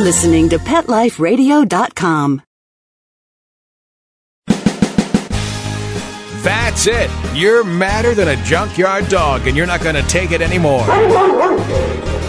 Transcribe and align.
listening 0.00 0.48
to 0.48 0.58
PetLifeRadio.com. 0.58 2.42
That's 6.42 6.86
it. 6.86 7.10
You're 7.34 7.64
madder 7.64 8.14
than 8.14 8.28
a 8.28 8.36
junkyard 8.44 9.08
dog, 9.08 9.46
and 9.46 9.54
you're 9.54 9.66
not 9.66 9.82
going 9.82 9.94
to 9.94 10.02
take 10.08 10.30
it 10.32 10.40
anymore. 10.40 10.86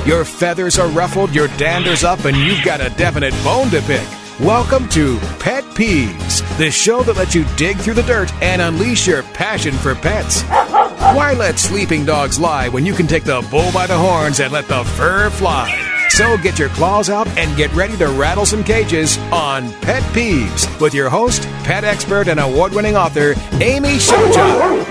Your 0.06 0.26
feathers 0.26 0.78
are 0.78 0.90
ruffled, 0.90 1.34
your 1.34 1.48
dander's 1.58 2.04
up, 2.04 2.26
and 2.26 2.36
you've 2.36 2.64
got 2.64 2.82
a 2.82 2.90
definite 2.98 3.34
bone 3.44 3.70
to 3.70 3.82
pick. 3.84 4.06
Welcome 4.42 4.90
to 4.90 5.18
Pet 5.40 5.64
Peeves, 5.76 6.42
the 6.58 6.72
show 6.72 7.04
that 7.04 7.16
lets 7.16 7.36
you 7.36 7.46
dig 7.56 7.78
through 7.78 7.94
the 7.94 8.04
dirt 8.04 8.34
and 8.42 8.62
unleash 8.62 9.08
your 9.08 9.24
passion 9.24 9.74
for 9.76 9.96
pets. 9.96 10.42
Why 10.44 11.34
let 11.38 11.60
sleeping 11.60 12.04
dogs 12.04 12.40
lie 12.40 12.68
when 12.68 12.86
you 12.86 12.94
can 12.94 13.08
take 13.08 13.24
the 13.24 13.48
bull 13.50 13.72
by 13.72 13.88
the 13.88 13.98
horns 13.98 14.40
and 14.40 14.52
let 14.52 14.68
the 14.68 14.84
fur 14.84 15.30
fly? 15.30 16.01
So 16.12 16.38
get 16.38 16.60
your 16.60 16.68
claws 16.68 17.10
out 17.10 17.26
and 17.38 17.56
get 17.56 17.74
ready 17.74 17.96
to 17.96 18.08
rattle 18.08 18.46
some 18.46 18.66
cages 18.66 19.18
on 19.32 19.72
Pet 19.80 20.04
Peeves 20.12 20.68
with 20.82 20.94
your 20.94 21.10
host, 21.10 21.44
pet 21.64 21.86
expert, 21.86 22.28
and 22.28 22.38
award 22.38 22.74
winning 22.74 22.98
author, 22.98 23.34
Amy 23.62 23.96
Shojai. 23.96 24.84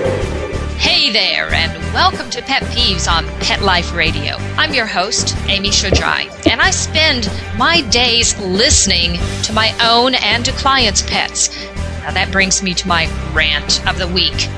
Hey 0.78 1.12
there, 1.12 1.52
and 1.52 1.76
welcome 1.92 2.30
to 2.30 2.40
Pet 2.40 2.62
Peeves 2.72 3.06
on 3.06 3.26
Pet 3.38 3.60
Life 3.60 3.94
Radio. 3.94 4.36
I'm 4.56 4.72
your 4.72 4.86
host, 4.86 5.36
Amy 5.46 5.68
Shojai, 5.68 6.48
and 6.50 6.58
I 6.62 6.70
spend 6.70 7.30
my 7.58 7.82
days 7.90 8.38
listening 8.40 9.18
to 9.42 9.52
my 9.52 9.76
own 9.86 10.14
and 10.14 10.42
to 10.46 10.52
clients' 10.52 11.02
pets. 11.02 11.50
Now 12.00 12.12
that 12.12 12.32
brings 12.32 12.62
me 12.62 12.72
to 12.72 12.88
my 12.88 13.10
rant 13.34 13.86
of 13.86 13.98
the 13.98 14.08
week. 14.08 14.48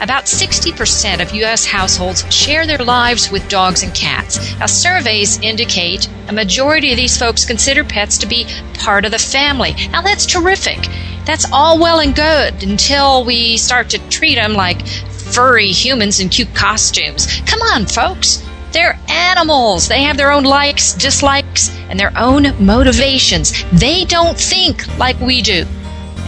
About 0.00 0.24
60% 0.24 1.20
of 1.20 1.32
U.S. 1.32 1.64
households 1.64 2.24
share 2.34 2.66
their 2.66 2.78
lives 2.78 3.30
with 3.30 3.48
dogs 3.48 3.82
and 3.82 3.94
cats. 3.94 4.58
Now, 4.58 4.66
surveys 4.66 5.38
indicate 5.40 6.08
a 6.28 6.32
majority 6.32 6.90
of 6.90 6.96
these 6.96 7.18
folks 7.18 7.44
consider 7.44 7.84
pets 7.84 8.18
to 8.18 8.26
be 8.26 8.46
part 8.74 9.04
of 9.04 9.10
the 9.10 9.18
family. 9.18 9.74
Now, 9.90 10.02
that's 10.02 10.26
terrific. 10.26 10.88
That's 11.24 11.50
all 11.52 11.78
well 11.78 12.00
and 12.00 12.14
good 12.14 12.62
until 12.62 13.24
we 13.24 13.56
start 13.56 13.90
to 13.90 13.98
treat 14.08 14.36
them 14.36 14.54
like 14.54 14.86
furry 14.86 15.68
humans 15.68 16.20
in 16.20 16.28
cute 16.28 16.54
costumes. 16.54 17.40
Come 17.46 17.60
on, 17.60 17.86
folks. 17.86 18.42
They're 18.72 18.98
animals. 19.08 19.88
They 19.88 20.02
have 20.02 20.16
their 20.16 20.30
own 20.30 20.44
likes, 20.44 20.92
dislikes, 20.94 21.70
and 21.88 21.98
their 21.98 22.12
own 22.16 22.54
motivations. 22.64 23.52
They 23.72 24.04
don't 24.04 24.38
think 24.38 24.86
like 24.98 25.18
we 25.20 25.42
do. 25.42 25.66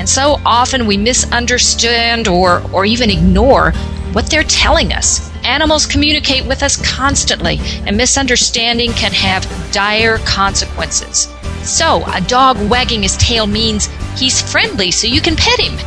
And 0.00 0.08
so 0.08 0.40
often 0.46 0.86
we 0.86 0.96
misunderstand 0.96 2.26
or, 2.26 2.62
or 2.72 2.86
even 2.86 3.10
ignore 3.10 3.72
what 4.12 4.30
they're 4.30 4.44
telling 4.44 4.94
us. 4.94 5.30
Animals 5.44 5.84
communicate 5.84 6.46
with 6.46 6.62
us 6.62 6.80
constantly, 6.96 7.58
and 7.84 7.98
misunderstanding 7.98 8.92
can 8.92 9.12
have 9.12 9.46
dire 9.72 10.16
consequences. 10.20 11.28
So, 11.64 12.02
a 12.14 12.22
dog 12.22 12.56
wagging 12.70 13.02
his 13.02 13.18
tail 13.18 13.46
means 13.46 13.90
he's 14.18 14.40
friendly 14.40 14.90
so 14.90 15.06
you 15.06 15.20
can 15.20 15.36
pet 15.36 15.60
him. 15.60 15.78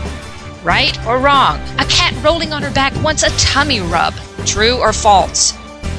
Right 0.63 0.95
or 1.07 1.17
wrong? 1.17 1.59
A 1.79 1.85
cat 1.85 2.13
rolling 2.23 2.53
on 2.53 2.61
her 2.61 2.71
back 2.71 2.93
wants 3.03 3.23
a 3.23 3.35
tummy 3.39 3.79
rub. 3.79 4.13
True 4.45 4.77
or 4.77 4.93
false? 4.93 5.53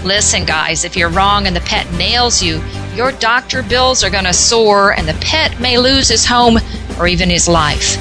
Listen, 0.04 0.44
guys, 0.44 0.84
if 0.84 0.98
you're 0.98 1.08
wrong 1.08 1.46
and 1.46 1.56
the 1.56 1.62
pet 1.62 1.90
nails 1.94 2.42
you, 2.42 2.62
your 2.94 3.10
doctor 3.12 3.62
bills 3.62 4.04
are 4.04 4.10
going 4.10 4.24
to 4.24 4.34
soar 4.34 4.92
and 4.92 5.08
the 5.08 5.14
pet 5.14 5.58
may 5.60 5.78
lose 5.78 6.08
his 6.08 6.26
home 6.26 6.58
or 6.98 7.06
even 7.06 7.30
his 7.30 7.48
life. 7.48 7.96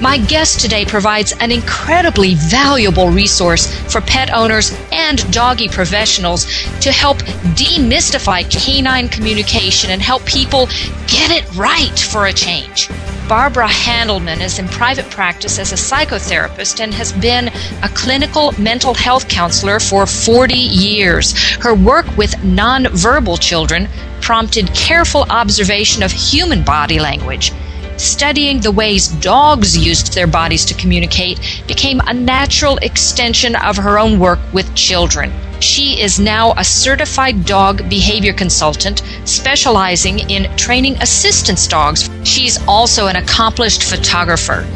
My 0.00 0.18
guest 0.18 0.60
today 0.60 0.84
provides 0.84 1.32
an 1.40 1.52
incredibly 1.52 2.34
valuable 2.34 3.08
resource 3.08 3.72
for 3.92 4.00
pet 4.00 4.32
owners 4.32 4.76
and 4.92 5.30
doggy 5.32 5.68
professionals 5.68 6.44
to 6.80 6.92
help 6.92 7.18
demystify 7.56 8.48
canine 8.50 9.08
communication 9.08 9.90
and 9.90 10.02
help 10.02 10.24
people 10.26 10.66
get 11.06 11.30
it 11.30 11.44
right 11.54 11.98
for 11.98 12.26
a 12.26 12.32
change. 12.32 12.88
Barbara 13.28 13.68
Handelman 13.68 14.42
is 14.42 14.58
in 14.58 14.68
private 14.68 15.08
practice 15.10 15.58
as 15.58 15.72
a 15.72 15.76
psychotherapist 15.76 16.80
and 16.80 16.92
has 16.92 17.12
been 17.12 17.48
a 17.82 17.88
clinical 17.88 18.52
mental 18.60 18.92
health 18.92 19.28
counselor 19.28 19.80
for 19.80 20.06
40 20.06 20.54
years. 20.54 21.32
Her 21.56 21.74
work 21.74 22.06
with 22.18 22.32
nonverbal 22.42 23.40
children 23.40 23.88
prompted 24.20 24.74
careful 24.74 25.22
observation 25.30 26.02
of 26.02 26.12
human 26.12 26.62
body 26.62 26.98
language 26.98 27.52
studying 27.96 28.60
the 28.60 28.72
ways 28.72 29.08
dogs 29.08 29.76
used 29.76 30.14
their 30.14 30.26
bodies 30.26 30.64
to 30.64 30.74
communicate 30.74 31.64
became 31.66 32.00
a 32.00 32.14
natural 32.14 32.76
extension 32.78 33.56
of 33.56 33.76
her 33.76 33.98
own 33.98 34.18
work 34.18 34.40
with 34.52 34.74
children. 34.74 35.32
She 35.60 36.00
is 36.00 36.18
now 36.18 36.52
a 36.56 36.64
certified 36.64 37.46
dog 37.46 37.88
behavior 37.88 38.32
consultant 38.32 39.02
specializing 39.24 40.30
in 40.30 40.54
training 40.56 40.96
assistance 40.96 41.66
dogs. 41.66 42.10
She's 42.24 42.58
also 42.66 43.06
an 43.06 43.16
accomplished 43.16 43.84
photographer. 43.84 44.66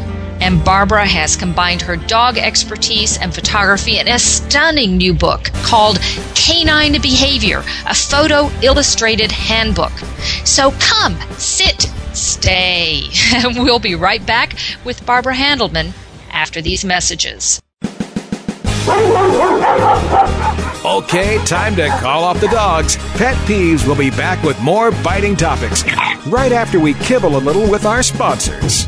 And 0.41 0.63
Barbara 0.63 1.05
has 1.05 1.35
combined 1.35 1.81
her 1.81 1.95
dog 1.95 2.37
expertise 2.37 3.17
and 3.17 3.33
photography 3.33 3.99
in 3.99 4.07
a 4.07 4.19
stunning 4.19 4.97
new 4.97 5.13
book 5.13 5.51
called 5.63 5.99
Canine 6.33 7.01
Behavior, 7.01 7.63
a 7.85 7.93
photo 7.93 8.49
illustrated 8.61 9.31
handbook. 9.31 9.91
So 10.45 10.71
come, 10.79 11.19
sit, 11.37 11.89
stay. 12.13 13.03
we'll 13.43 13.79
be 13.79 13.95
right 13.95 14.25
back 14.25 14.57
with 14.85 15.05
Barbara 15.05 15.35
Handelman 15.35 15.93
after 16.31 16.61
these 16.61 16.85
messages. 16.85 17.61
Okay, 20.85 21.37
time 21.45 21.75
to 21.75 21.89
call 21.99 22.23
off 22.23 22.39
the 22.41 22.47
dogs. 22.47 22.97
Pet 23.17 23.35
Peeves 23.45 23.85
will 23.87 23.95
be 23.95 24.09
back 24.09 24.41
with 24.43 24.59
more 24.61 24.91
biting 25.03 25.35
topics 25.35 25.83
right 26.27 26.51
after 26.51 26.79
we 26.79 26.93
kibble 26.95 27.37
a 27.37 27.39
little 27.39 27.69
with 27.69 27.85
our 27.85 28.01
sponsors. 28.01 28.87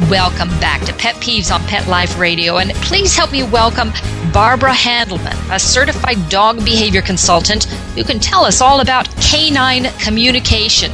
Welcome 0.00 0.48
back 0.58 0.80
to 0.86 0.92
Pet 0.92 1.14
Peeves 1.16 1.54
on 1.54 1.62
Pet 1.68 1.86
Life 1.86 2.18
Radio, 2.18 2.56
and 2.56 2.72
please 2.82 3.16
help 3.16 3.30
me 3.30 3.44
welcome 3.44 3.92
Barbara 4.32 4.72
Handelman, 4.72 5.54
a 5.54 5.58
certified 5.60 6.28
dog 6.28 6.64
behavior 6.64 7.00
consultant 7.00 7.66
who 7.94 8.02
can 8.02 8.18
tell 8.18 8.44
us 8.44 8.60
all 8.60 8.80
about 8.80 9.08
canine 9.20 9.84
communication. 10.00 10.90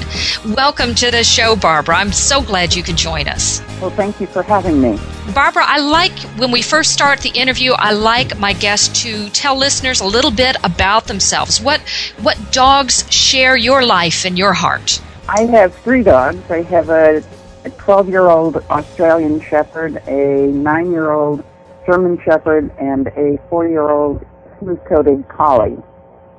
Welcome 0.55 0.95
to 0.97 1.11
the 1.11 1.25
show, 1.25 1.57
Barbara. 1.57 1.97
I'm 1.97 2.13
so 2.13 2.43
glad 2.43 2.75
you 2.75 2.83
could 2.83 2.97
join 2.97 3.27
us. 3.27 3.63
Well, 3.81 3.89
thank 3.89 4.21
you 4.21 4.27
for 4.27 4.43
having 4.43 4.83
me. 4.83 4.99
Barbara, 5.35 5.65
I 5.67 5.79
like 5.79 6.19
when 6.39 6.51
we 6.51 6.61
first 6.61 6.93
start 6.93 7.21
the 7.21 7.31
interview, 7.31 7.73
I 7.73 7.93
like 7.93 8.39
my 8.39 8.53
guests 8.53 9.03
to 9.05 9.31
tell 9.31 9.57
listeners 9.57 10.03
a 10.03 10.07
little 10.07 10.31
bit 10.31 10.57
about 10.63 11.07
themselves. 11.07 11.59
What 11.59 11.81
what 12.21 12.37
dogs 12.53 13.11
share 13.11 13.57
your 13.57 13.83
life 13.83 14.27
and 14.27 14.37
your 14.37 14.53
heart? 14.53 15.01
I 15.27 15.47
have 15.47 15.75
three 15.77 16.03
dogs. 16.03 16.51
I 16.51 16.61
have 16.65 16.91
a 16.91 17.25
a 17.65 17.71
12 17.71 18.09
year 18.09 18.29
old 18.29 18.57
Australian 18.71 19.41
Shepherd, 19.41 19.97
a 20.07 20.47
9 20.47 20.91
year 20.91 21.11
old 21.11 21.45
German 21.87 22.19
Shepherd, 22.25 22.71
and 22.79 23.09
a 23.09 23.39
4 23.49 23.69
year 23.69 23.91
old 23.91 24.25
smooth 24.59 24.79
coated 24.89 25.29
Collie. 25.29 25.79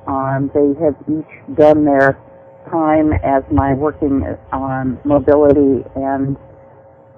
Um, 0.06 0.50
they 0.52 0.74
have 0.84 0.96
each 1.08 1.56
done 1.56 1.84
their 1.84 2.18
time 2.70 3.12
as 3.12 3.42
my 3.52 3.74
working 3.74 4.24
on 4.52 4.98
mobility 5.04 5.84
and 5.94 6.36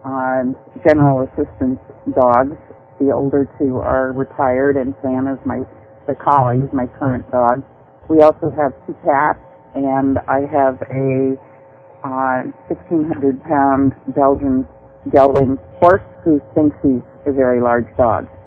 on 0.04 0.54
general 0.86 1.22
assistance 1.22 1.80
dogs. 2.14 2.56
The 3.00 3.10
older 3.10 3.48
two 3.58 3.78
are 3.78 4.12
retired, 4.12 4.76
and 4.76 4.94
Sam 5.02 5.28
is 5.28 5.38
my 5.44 5.62
the 6.06 6.14
collie, 6.14 6.58
is 6.58 6.72
my 6.72 6.86
current 6.98 7.30
dog. 7.30 7.64
We 8.08 8.20
also 8.20 8.50
have 8.50 8.72
two 8.86 8.94
cats, 9.04 9.40
and 9.74 10.18
I 10.28 10.40
have 10.52 10.82
a 10.90 11.36
uh, 12.04 12.42
1,600 12.68 13.42
pound 13.44 13.94
Belgian 14.08 14.66
gelding 15.10 15.56
horse 15.80 16.02
who 16.22 16.40
thinks 16.54 16.76
he's 16.82 17.00
a 17.26 17.32
very 17.32 17.60
large 17.60 17.86
dog. 17.96 18.28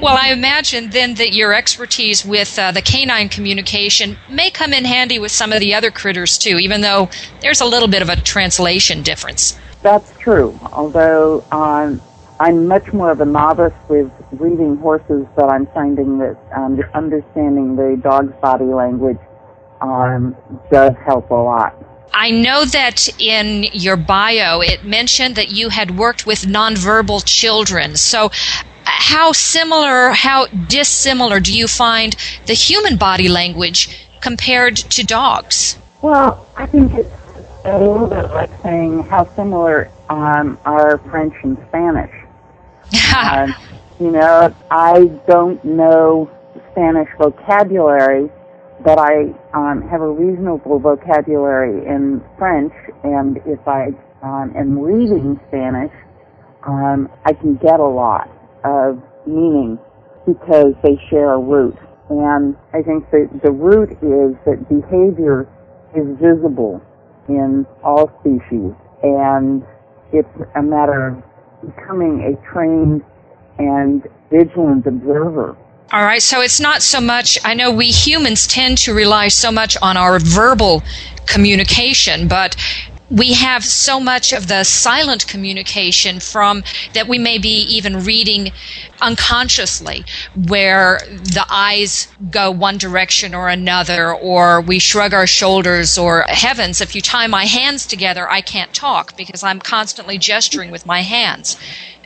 well, 0.00 0.16
I 0.20 0.32
imagine 0.32 0.90
then 0.90 1.14
that 1.14 1.32
your 1.32 1.54
expertise 1.54 2.24
with 2.24 2.58
uh, 2.58 2.72
the 2.72 2.82
canine 2.82 3.28
communication 3.28 4.16
may 4.28 4.50
come 4.50 4.72
in 4.72 4.84
handy 4.84 5.18
with 5.18 5.32
some 5.32 5.52
of 5.52 5.60
the 5.60 5.74
other 5.74 5.90
critters 5.90 6.38
too, 6.38 6.58
even 6.58 6.80
though 6.80 7.08
there's 7.40 7.60
a 7.60 7.66
little 7.66 7.88
bit 7.88 8.02
of 8.02 8.08
a 8.08 8.16
translation 8.16 9.02
difference. 9.02 9.58
That's 9.82 10.12
true, 10.18 10.58
although 10.72 11.44
um, 11.52 12.00
I'm 12.40 12.66
much 12.66 12.92
more 12.92 13.12
of 13.12 13.20
a 13.20 13.24
novice 13.24 13.72
with 13.88 14.10
reading 14.32 14.76
horses, 14.76 15.24
but 15.36 15.48
I'm 15.48 15.66
finding 15.68 16.18
that 16.18 16.36
um, 16.52 16.80
understanding 16.94 17.76
the 17.76 17.98
dog's 18.02 18.34
body 18.40 18.64
language 18.64 19.18
um, 19.80 20.36
does 20.70 20.94
help 21.04 21.30
a 21.30 21.34
lot. 21.34 21.76
I 22.12 22.30
know 22.30 22.64
that 22.64 23.08
in 23.20 23.64
your 23.72 23.96
bio 23.96 24.60
it 24.60 24.84
mentioned 24.84 25.36
that 25.36 25.50
you 25.50 25.68
had 25.68 25.96
worked 25.96 26.26
with 26.26 26.40
nonverbal 26.42 27.22
children. 27.24 27.96
So, 27.96 28.30
how 28.84 29.32
similar, 29.32 30.10
how 30.10 30.46
dissimilar 30.46 31.40
do 31.40 31.56
you 31.56 31.68
find 31.68 32.16
the 32.46 32.54
human 32.54 32.96
body 32.96 33.28
language 33.28 34.08
compared 34.20 34.76
to 34.76 35.04
dogs? 35.04 35.78
Well, 36.02 36.46
I 36.56 36.66
think 36.66 36.94
it's 36.94 37.10
a 37.64 37.78
little 37.78 38.06
bit 38.06 38.30
like 38.30 38.50
saying 38.62 39.04
how 39.04 39.32
similar 39.36 39.90
um, 40.08 40.58
are 40.64 40.98
French 41.10 41.34
and 41.42 41.58
Spanish. 41.68 42.14
uh, 43.14 43.52
you 44.00 44.10
know, 44.10 44.54
I 44.70 45.04
don't 45.26 45.62
know 45.64 46.30
Spanish 46.72 47.08
vocabulary, 47.18 48.30
but 48.84 48.98
I 48.98 49.34
um, 49.54 49.82
have 49.90 50.00
a 50.00 50.10
reasonable 50.10 50.78
vocabulary 50.78 51.86
in 51.86 52.22
French, 52.38 52.72
and 53.02 53.38
if 53.46 53.60
I 53.66 53.88
um, 54.22 54.54
am 54.56 54.78
reading 54.78 55.40
Spanish, 55.48 55.92
um, 56.66 57.08
I 57.24 57.32
can 57.32 57.56
get 57.56 57.80
a 57.80 57.86
lot 57.86 58.30
of 58.64 59.02
meaning 59.26 59.78
because 60.26 60.74
they 60.82 60.98
share 61.10 61.34
a 61.34 61.40
root. 61.40 61.76
And 62.10 62.56
I 62.72 62.82
think 62.82 63.10
that 63.10 63.40
the 63.42 63.50
root 63.50 63.90
is 64.00 64.36
that 64.46 64.68
behavior 64.68 65.48
is 65.94 66.06
visible 66.20 66.80
in 67.28 67.66
all 67.84 68.10
species, 68.20 68.72
and 69.02 69.62
it's 70.12 70.28
a 70.56 70.62
matter 70.62 71.08
of 71.08 71.22
becoming 71.66 72.32
a 72.32 72.52
trained 72.52 73.02
and 73.58 74.06
vigilant 74.30 74.86
observer 74.86 75.56
all 75.90 76.04
right, 76.04 76.22
so 76.22 76.42
it's 76.42 76.60
not 76.60 76.82
so 76.82 77.00
much, 77.00 77.38
I 77.44 77.54
know 77.54 77.70
we 77.72 77.86
humans 77.86 78.46
tend 78.46 78.76
to 78.78 78.92
rely 78.92 79.28
so 79.28 79.50
much 79.50 79.76
on 79.80 79.96
our 79.96 80.18
verbal 80.18 80.82
communication, 81.26 82.28
but 82.28 82.56
we 83.10 83.32
have 83.32 83.64
so 83.64 83.98
much 83.98 84.34
of 84.34 84.48
the 84.48 84.64
silent 84.64 85.26
communication 85.26 86.20
from 86.20 86.62
that 86.92 87.08
we 87.08 87.18
may 87.18 87.38
be 87.38 87.62
even 87.62 88.04
reading 88.04 88.52
unconsciously 89.00 90.04
where 90.34 91.00
the 91.08 91.46
eyes 91.48 92.08
go 92.30 92.50
one 92.50 92.76
direction 92.76 93.34
or 93.34 93.48
another 93.48 94.12
or 94.12 94.60
we 94.60 94.78
shrug 94.78 95.14
our 95.14 95.26
shoulders 95.26 95.96
or 95.96 96.24
heavens 96.28 96.82
if 96.82 96.94
you 96.94 97.00
tie 97.00 97.26
my 97.26 97.44
hands 97.46 97.86
together 97.86 98.28
i 98.30 98.40
can't 98.42 98.74
talk 98.74 99.16
because 99.16 99.42
i'm 99.42 99.60
constantly 99.60 100.18
gesturing 100.18 100.70
with 100.70 100.84
my 100.84 101.00
hands 101.00 101.56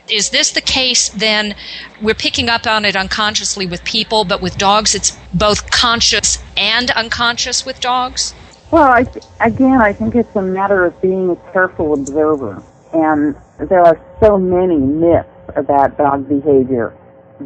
is 0.09 0.29
this 0.29 0.51
the 0.51 0.61
case 0.61 1.09
then 1.09 1.55
we're 2.01 2.13
picking 2.13 2.49
up 2.49 2.67
on 2.67 2.85
it 2.85 2.95
unconsciously 2.95 3.65
with 3.65 3.83
people, 3.83 4.25
but 4.25 4.41
with 4.41 4.57
dogs 4.57 4.95
it's 4.95 5.17
both 5.33 5.69
conscious 5.71 6.43
and 6.57 6.91
unconscious 6.91 7.65
with 7.65 7.79
dogs? 7.79 8.33
Well, 8.71 8.83
I, 8.83 9.05
again, 9.39 9.81
I 9.81 9.93
think 9.93 10.15
it's 10.15 10.35
a 10.35 10.41
matter 10.41 10.83
of 10.85 10.99
being 11.01 11.29
a 11.29 11.35
careful 11.51 11.93
observer. 11.93 12.63
And 12.91 13.35
there 13.69 13.81
are 13.81 13.99
so 14.19 14.37
many 14.37 14.77
myths 14.77 15.29
about 15.55 15.97
dog 15.97 16.27
behavior 16.27 16.97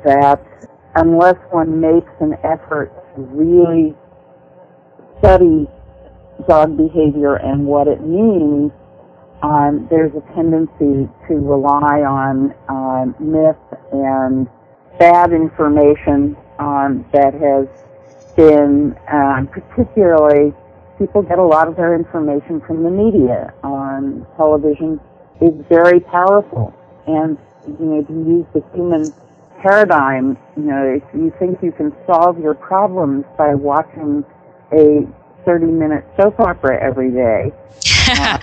that 0.06 0.42
unless 0.96 1.36
one 1.52 1.82
makes 1.82 2.10
an 2.22 2.38
effort 2.44 2.92
to 3.16 3.22
really 3.22 3.94
study 5.20 5.68
dog 6.48 6.78
behavior 6.78 7.36
and 7.36 7.66
what 7.66 7.88
it 7.88 8.02
means, 8.02 8.72
um, 9.48 9.88
there's 9.90 10.12
a 10.12 10.36
tendency 10.36 11.08
to 11.28 11.34
rely 11.36 12.04
on 12.04 12.54
um, 12.68 13.16
myth 13.20 13.56
and 13.94 14.48
bad 15.00 15.32
information 15.32 16.36
um, 16.60 17.06
that 17.14 17.34
has 17.34 17.68
been 18.36 18.94
um, 19.08 19.48
particularly 19.48 20.54
people 21.00 21.22
get 21.22 21.40
a 21.40 21.44
lot 21.44 21.70
of 21.70 21.78
their 21.78 21.96
information 21.96 22.60
from 22.68 22.84
the 22.84 22.90
media. 22.90 23.54
On 23.64 24.28
television 24.36 25.00
is 25.40 25.54
very 25.70 26.02
powerful, 26.02 26.74
and 27.08 27.38
you 27.80 27.86
know 27.86 28.04
to 28.04 28.14
use 28.14 28.46
the 28.54 28.62
human 28.76 29.14
paradigm, 29.62 30.38
you 30.58 30.64
know 30.64 31.00
if 31.00 31.04
you 31.14 31.32
think 31.40 31.64
you 31.64 31.72
can 31.72 31.96
solve 32.06 32.38
your 32.38 32.54
problems 32.54 33.24
by 33.38 33.56
watching 33.56 34.26
a 34.74 35.08
30 35.46 35.68
minute 35.68 36.04
soap 36.20 36.38
opera 36.42 36.78
every 36.84 37.12
day. 37.12 37.54
Uh, 38.10 38.40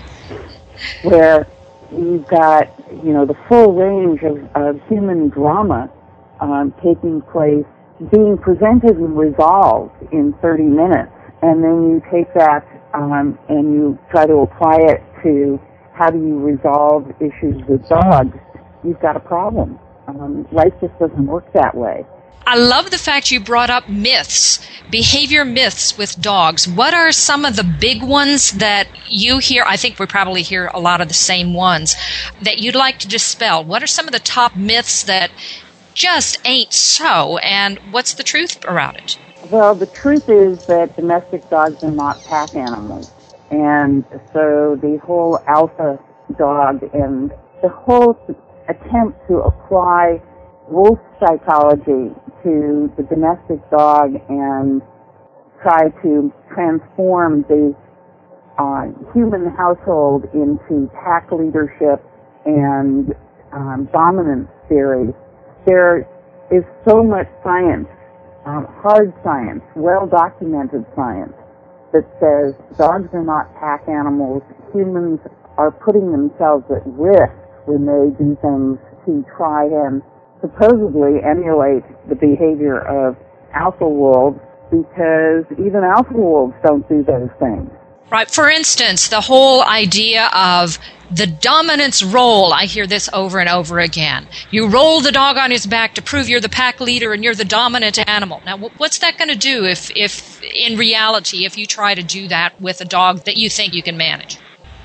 where 1.03 1.47
you've 1.93 2.27
got, 2.29 2.69
you 3.05 3.13
know, 3.13 3.27
the 3.27 3.37
full 3.49 3.75
range 3.75 4.21
of, 4.23 4.39
of 4.55 4.81
human 4.89 5.29
drama 5.29 5.91
um, 6.41 6.75
taking 6.83 7.23
place, 7.33 7.65
being 8.11 8.37
presented 8.39 8.97
and 8.97 9.17
resolved 9.17 9.95
in 10.13 10.35
30 10.43 10.65
minutes. 10.65 11.13
And 11.43 11.63
then 11.63 11.91
you 11.91 12.03
take 12.11 12.33
that 12.35 12.65
um, 12.95 13.39
and 13.49 13.73
you 13.73 13.99
try 14.11 14.27
to 14.27 14.47
apply 14.49 14.79
it 14.81 15.03
to 15.23 15.61
how 15.95 16.11
do 16.11 16.19
you 16.19 16.39
resolve 16.39 17.11
issues 17.21 17.63
with 17.69 17.87
dogs. 17.89 18.37
You've 18.83 19.01
got 19.01 19.17
a 19.17 19.21
problem. 19.21 19.79
Um, 20.09 20.47
life 20.53 20.73
just 20.81 20.99
doesn't 20.99 21.27
work 21.27 21.51
that 21.55 21.75
way. 21.75 22.05
I 22.47 22.57
love 22.57 22.91
the 22.91 22.99
fact 22.99 23.31
you 23.31 23.41
brought 23.41 23.71
up 23.71 23.89
myths, 23.89 24.61
behavior 24.91 25.45
myths 25.45 25.97
with 25.97 26.21
dogs. 26.21 26.69
What 26.69 26.93
are 26.93 27.11
some 27.11 27.45
of 27.45 27.57
the 27.57 27.65
big 27.65 28.03
ones 28.03 28.53
that 28.53 28.87
you 29.09 29.39
hear? 29.39 29.65
I 29.67 29.77
think 29.77 29.99
we 29.99 30.07
probably 30.07 30.43
hear 30.43 30.71
a 30.75 30.81
lot 30.81 31.01
of 31.01 31.09
the 31.09 31.15
same 31.15 31.55
ones 31.55 31.97
that 32.43 32.59
you'd 32.59 32.75
like 32.75 32.99
to 33.01 33.09
dispel. 33.09 33.65
What 33.65 33.83
are 33.83 33.87
some 33.87 34.07
of 34.07 34.13
the 34.13 34.21
top 34.21 34.57
myths 34.57 35.05
that 35.05 35.31
just 35.95 36.39
ain't 36.45 36.73
so, 36.73 37.39
and 37.39 37.79
what's 37.91 38.15
the 38.15 38.23
truth 38.23 38.63
around 38.67 38.97
it? 38.97 39.19
Well, 39.51 39.75
the 39.75 39.87
truth 39.87 40.29
is 40.29 40.67
that 40.67 40.97
domestic 40.97 41.49
dogs 41.49 41.83
are 41.83 41.91
not 41.91 42.23
pack 42.25 42.55
animals. 42.55 43.11
And 43.51 44.05
so 44.33 44.79
the 44.81 44.99
whole 45.05 45.39
alpha 45.47 45.99
dog 46.37 46.83
and 46.93 47.31
the 47.63 47.69
whole 47.69 48.19
attempt 48.69 49.27
to 49.29 49.39
apply 49.39 50.21
wolf 50.69 50.99
psychology 51.21 52.15
to 52.43 52.93
the 52.97 53.03
domestic 53.09 53.59
dog 53.71 54.15
and 54.29 54.83
try 55.63 55.89
to 56.03 56.33
transform 56.53 57.45
the 57.49 57.75
uh, 58.59 58.85
human 59.13 59.51
household 59.57 60.25
into 60.35 60.91
pack 61.05 61.31
leadership 61.33 62.05
and 62.45 63.15
um, 63.53 63.89
dominance 63.93 64.49
theory. 64.69 65.13
There 65.67 66.07
is 66.51 66.63
so 66.87 67.03
much 67.03 67.27
science 67.43 67.89
um, 68.47 68.67
hard 68.83 69.13
science, 69.25 69.63
well 69.75 70.07
documented 70.07 70.85
science 70.95 71.33
that 71.93 72.05
says 72.21 72.53
dogs 72.77 73.09
are 73.13 73.25
not 73.25 73.49
pack 73.57 73.89
animals. 73.89 74.43
Humans 74.75 75.21
are 75.57 75.71
putting 75.71 76.13
themselves 76.13 76.65
at 76.69 76.85
risk 76.85 77.33
when 77.65 77.87
they 77.87 78.13
do 78.21 78.37
things 78.43 78.77
to 79.07 79.25
try 79.37 79.65
and 79.65 80.03
supposedly 80.45 81.23
emulate 81.25 81.85
the 82.09 82.15
behavior 82.15 82.79
of 82.79 83.17
alpha 83.55 83.89
wolves 83.89 84.39
because 84.71 85.45
even 85.53 85.83
alpha 85.85 86.13
wolves 86.13 86.55
don't 86.65 86.87
do 86.89 87.03
those 87.03 87.31
things. 87.39 87.71
Right. 88.11 88.31
For 88.31 88.51
instance, 88.51 89.09
the 89.09 89.23
whole 89.23 89.63
idea 89.63 90.29
of 90.35 90.79
the 91.11 91.27
dominance 91.27 92.03
role. 92.03 92.53
I 92.53 92.65
hear 92.65 92.87
this 92.87 93.09
over 93.13 93.39
and 93.39 93.49
over 93.49 93.79
again. 93.79 94.27
You 94.51 94.69
roll 94.69 95.01
the 95.01 95.13
dog 95.13 95.37
on 95.37 95.51
his 95.51 95.67
back 95.67 95.95
to 95.95 96.03
prove 96.03 96.29
you're 96.29 96.41
the 96.41 96.49
pack 96.49 96.81
leader 96.81 97.13
and 97.13 97.23
you're 97.23 97.35
the 97.35 97.45
dominant 97.45 97.99
animal. 98.09 98.43
Now, 98.45 98.59
what's 98.59 98.99
that 98.99 99.17
going 99.19 99.29
to 99.29 99.37
do 99.37 99.65
if, 99.65 99.91
if 99.95 100.43
in 100.43 100.77
reality, 100.77 101.45
if 101.45 101.57
you 101.57 101.67
try 101.67 101.95
to 101.95 102.03
do 102.03 102.29
that 102.29 102.61
with 102.61 102.81
a 102.81 102.85
dog 102.85 103.25
that 103.25 103.37
you 103.37 103.49
think 103.49 103.75
you 103.75 103.83
can 103.83 103.97
manage? 103.97 104.39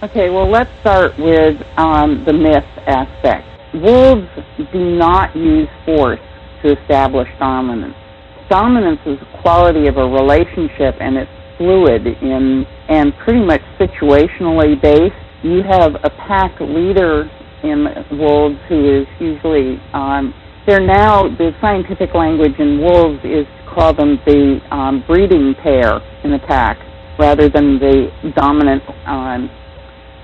Okay, 0.03 0.29
well, 0.29 0.49
let's 0.49 0.71
start 0.81 1.17
with 1.17 1.61
um, 1.77 2.23
the 2.25 2.33
myth 2.33 2.65
aspect. 2.87 3.58
Wolves 3.73 4.27
do 4.73 4.97
not 4.97 5.35
use 5.35 5.69
force 5.85 6.19
to 6.63 6.79
establish 6.81 7.27
dominance. 7.39 7.95
Dominance 8.49 8.99
is 9.05 9.17
a 9.21 9.41
quality 9.41 9.87
of 9.87 9.97
a 9.97 10.05
relationship 10.05 10.95
and 10.99 11.17
it's 11.17 11.31
fluid 11.57 12.07
in 12.07 12.65
and 12.87 13.13
pretty 13.23 13.45
much 13.45 13.61
situationally 13.79 14.81
based. 14.81 15.13
You 15.43 15.61
have 15.63 15.95
a 16.03 16.09
pack 16.09 16.59
leader 16.59 17.29
in 17.63 17.85
wolves 18.17 18.57
who 18.67 19.01
is 19.01 19.07
usually 19.19 19.77
um, 19.93 20.33
they're 20.65 20.85
now 20.85 21.23
the 21.23 21.51
scientific 21.61 22.13
language 22.13 22.57
in 22.57 22.81
wolves 22.81 23.19
is 23.23 23.45
to 23.45 23.71
call 23.73 23.93
them 23.93 24.17
the 24.25 24.59
um, 24.71 25.03
breeding 25.05 25.53
pair 25.61 25.99
in 26.23 26.31
the 26.31 26.39
pack 26.47 26.77
rather 27.19 27.49
than 27.49 27.77
the 27.79 28.09
dominant 28.35 28.81
um, 29.05 29.49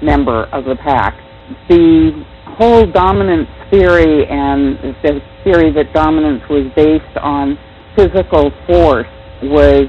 member 0.02 0.46
of 0.52 0.66
the 0.66 0.76
pack. 0.76 1.20
The 1.70 2.26
whole 2.46 2.86
dominance 2.86 3.50
theory 3.70 4.26
and 4.28 4.78
the 5.04 5.20
theory 5.44 5.72
that 5.74 5.94
dominance 5.94 6.44
was 6.50 6.66
based 6.76 7.18
on 7.22 7.58
physical 7.96 8.52
force 8.68 9.08
was 9.44 9.88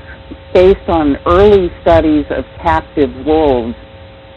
based 0.53 0.89
on 0.89 1.17
early 1.27 1.71
studies 1.83 2.25
of 2.31 2.45
captive 2.63 3.11
wolves 3.25 3.75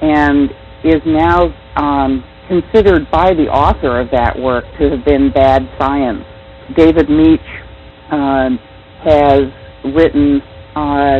and 0.02 0.52
is 0.84 1.02
now 1.06 1.54
um, 1.76 2.24
considered 2.48 3.10
by 3.12 3.34
the 3.34 3.48
author 3.48 4.00
of 4.00 4.10
that 4.12 4.38
work 4.38 4.66
to 4.80 4.90
have 4.90 5.06
been 5.06 5.32
bad 5.32 5.64
science. 5.78 6.24
David 6.76 7.10
Mech 7.10 7.40
uh, 8.12 8.50
has 9.04 9.42
written 9.94 10.42
uh, 10.76 11.20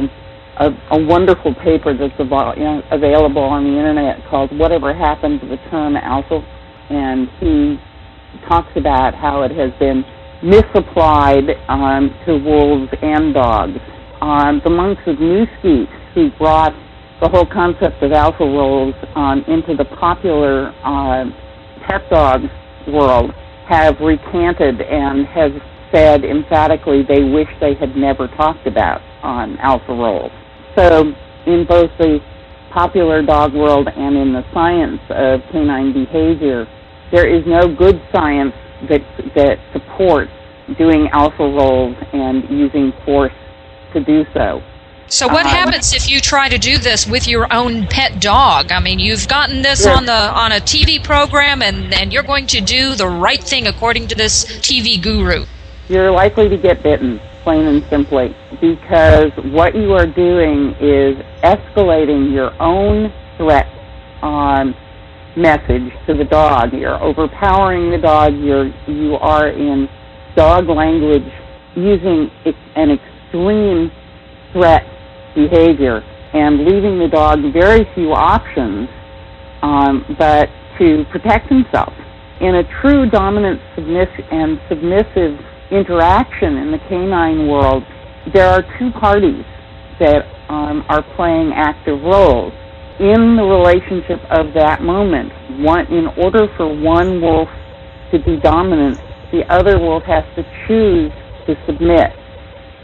a, 0.60 0.70
a, 0.92 1.06
wonderful 1.06 1.54
paper 1.56 1.96
that's 1.98 2.14
av- 2.20 2.58
you 2.58 2.64
know, 2.64 2.82
available 2.92 3.42
on 3.42 3.64
the 3.64 3.70
internet 3.78 4.18
called 4.30 4.58
Whatever 4.58 4.94
Happened 4.94 5.40
to 5.42 5.48
the 5.48 5.58
Term 5.70 5.96
Alpha, 5.96 6.42
and 6.90 7.28
he 7.40 7.78
talks 8.48 8.72
about 8.76 9.14
how 9.14 9.44
it 9.44 9.52
has 9.52 9.72
been 9.80 10.04
misapplied 10.44 11.50
um, 11.68 12.16
to 12.26 12.38
wolves 12.38 12.92
and 13.02 13.34
dogs 13.34 13.78
on 14.22 14.62
the 14.64 14.70
monks 14.70 15.02
of 15.08 15.20
New 15.20 15.46
Skete 15.60 15.90
who 16.14 16.30
brought 16.38 16.74
the 17.22 17.30
whole 17.30 17.46
concept 17.46 18.02
of 18.02 18.12
alpha 18.12 18.46
wolves 18.46 18.96
um, 19.16 19.44
into 19.48 19.76
the 19.76 19.86
popular 20.00 20.74
uh, 20.84 21.26
pet 21.88 22.10
dog 22.10 22.42
world 22.88 23.32
have 23.68 24.00
recanted 24.00 24.82
and 24.82 25.28
have 25.28 25.52
said 25.94 26.24
emphatically 26.24 27.04
they 27.08 27.24
wish 27.24 27.48
they 27.60 27.76
had 27.76 27.96
never 27.96 28.28
talked 28.30 28.66
about 28.66 29.02
um, 29.24 29.58
alpha 29.62 29.92
roles. 29.94 30.32
So 30.76 31.14
in 31.46 31.66
both 31.68 31.92
the 31.98 32.20
popular 32.74 33.22
dog 33.26 33.54
world 33.54 33.88
and 33.88 34.16
in 34.16 34.34
the 34.34 34.44
science 34.54 35.02
of 35.10 35.42
canine 35.52 35.94
behavior, 35.94 36.68
there 37.12 37.28
is 37.28 37.46
no 37.46 37.74
good 37.74 38.02
science 38.12 38.54
that 38.88 39.02
that 39.36 39.60
supports 39.74 40.32
doing 40.78 41.10
alpha 41.10 41.44
roles 41.44 41.98
and 42.14 42.48
using 42.50 42.94
force 43.06 43.34
to 43.94 44.04
do 44.04 44.26
so. 44.34 44.62
So 45.08 45.28
what 45.28 45.46
uh, 45.46 45.50
happens 45.50 45.94
if 45.94 46.10
you 46.10 46.20
try 46.20 46.50
to 46.50 46.60
do 46.60 46.78
this 46.78 47.08
with 47.08 47.28
your 47.28 47.52
own 47.52 47.88
pet 47.88 48.22
dog? 48.22 48.72
I 48.72 48.80
mean, 48.80 49.00
you've 49.00 49.28
gotten 49.28 49.64
this 49.64 49.88
on 49.88 50.06
the 50.06 50.14
on 50.14 50.52
a 50.52 50.60
TV 50.60 51.04
program 51.04 51.62
and 51.62 51.94
and 51.94 52.14
you're 52.14 52.24
going 52.24 52.46
to 52.48 52.62
do 52.62 52.96
the 52.96 53.08
right 53.08 53.44
thing 53.44 53.68
according 53.68 54.08
to 54.10 54.16
this 54.16 54.46
TV 54.60 55.02
guru. 55.02 55.46
You're 55.88 56.12
likely 56.12 56.48
to 56.50 56.58
get 56.58 56.84
bitten, 56.84 57.20
plain 57.44 57.66
and 57.66 57.84
simply, 57.90 58.36
because 58.62 59.32
what 59.46 59.74
you 59.74 59.94
are 59.94 60.06
doing 60.06 60.76
is 60.80 61.18
escalating 61.42 62.32
your 62.32 62.54
own 62.62 63.12
threat 63.38 63.68
on 64.22 64.76
message 65.40 65.92
to 66.08 66.14
the 66.14 66.26
dog. 66.26 66.74
You're 66.74 67.02
overpowering 67.02 67.92
the 67.92 67.98
dog. 67.98 68.34
You're 68.36 68.68
you 68.88 69.16
are 69.16 69.50
in 69.50 69.88
dog 70.36 70.68
language 70.70 71.28
using 71.76 72.30
an 72.76 72.92
extreme 72.92 73.92
threat 74.54 74.84
behavior 75.36 76.02
and 76.34 76.60
leaving 76.60 77.00
the 77.00 77.08
dog 77.08 77.40
very 77.54 77.88
few 77.96 78.14
options 78.14 78.88
um, 79.62 80.06
but 80.18 80.50
to 80.78 81.04
protect 81.12 81.50
himself. 81.50 81.94
In 82.42 82.56
a 82.56 82.64
true 82.82 83.10
dominant 83.10 83.60
submiss- 83.76 84.32
and 84.32 84.60
submissive 84.70 85.40
interaction 85.72 86.58
in 86.58 86.72
the 86.72 86.80
canine 86.88 87.48
world, 87.48 87.84
there 88.34 88.48
are 88.48 88.64
two 88.80 88.92
parties 88.92 89.44
that 90.00 90.24
um, 90.50 90.84
are 90.88 91.04
playing 91.16 91.52
active 91.54 92.02
roles 92.02 92.54
in 93.00 93.38
the 93.40 93.44
relationship 93.44 94.20
of 94.30 94.54
that 94.54 94.82
moment. 94.84 95.32
One, 95.64 95.88
in 95.88 96.08
order 96.20 96.48
for 96.58 96.68
one 96.68 97.22
wolf 97.22 97.48
to 98.12 98.20
be 98.20 98.38
dominant, 98.44 99.00
the 99.32 99.48
other 99.48 99.80
wolf 99.80 100.04
has 100.04 100.24
to 100.36 100.44
choose 100.68 101.12
to 101.48 101.56
submit. 101.66 102.12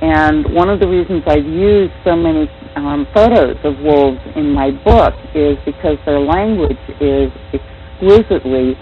And 0.01 0.53
one 0.53 0.69
of 0.69 0.79
the 0.79 0.88
reasons 0.88 1.24
I've 1.27 1.45
used 1.45 1.93
so 2.03 2.15
many 2.15 2.48
um, 2.75 3.07
photos 3.13 3.57
of 3.63 3.79
wolves 3.79 4.19
in 4.36 4.51
my 4.51 4.72
book 4.72 5.13
is 5.34 5.57
because 5.65 5.98
their 6.05 6.19
language 6.19 6.79
is 7.01 7.31
exquisitely 7.51 8.75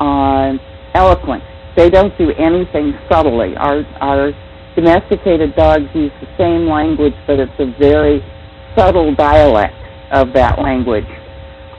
uh, 0.00 0.56
eloquent. 0.94 1.42
They 1.76 1.90
don't 1.90 2.16
do 2.16 2.32
anything 2.32 2.94
subtly. 3.10 3.56
Our, 3.56 3.84
our 4.00 4.32
domesticated 4.74 5.56
dogs 5.56 5.84
use 5.94 6.12
the 6.20 6.28
same 6.38 6.68
language, 6.68 7.14
but 7.26 7.38
it's 7.38 7.52
a 7.58 7.72
very 7.78 8.24
subtle 8.76 9.14
dialect 9.14 9.79
of 10.10 10.32
that 10.34 10.58
language. 10.58 11.08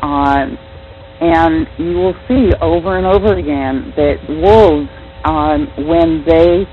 Um, 0.01 0.57
and 1.21 1.67
you 1.77 1.93
will 1.95 2.15
see 2.27 2.49
over 2.61 2.97
and 2.97 3.05
over 3.05 3.37
again 3.37 3.93
that 3.95 4.17
wolves, 4.27 4.89
um, 5.23 5.67
when 5.87 6.23
they 6.25 6.65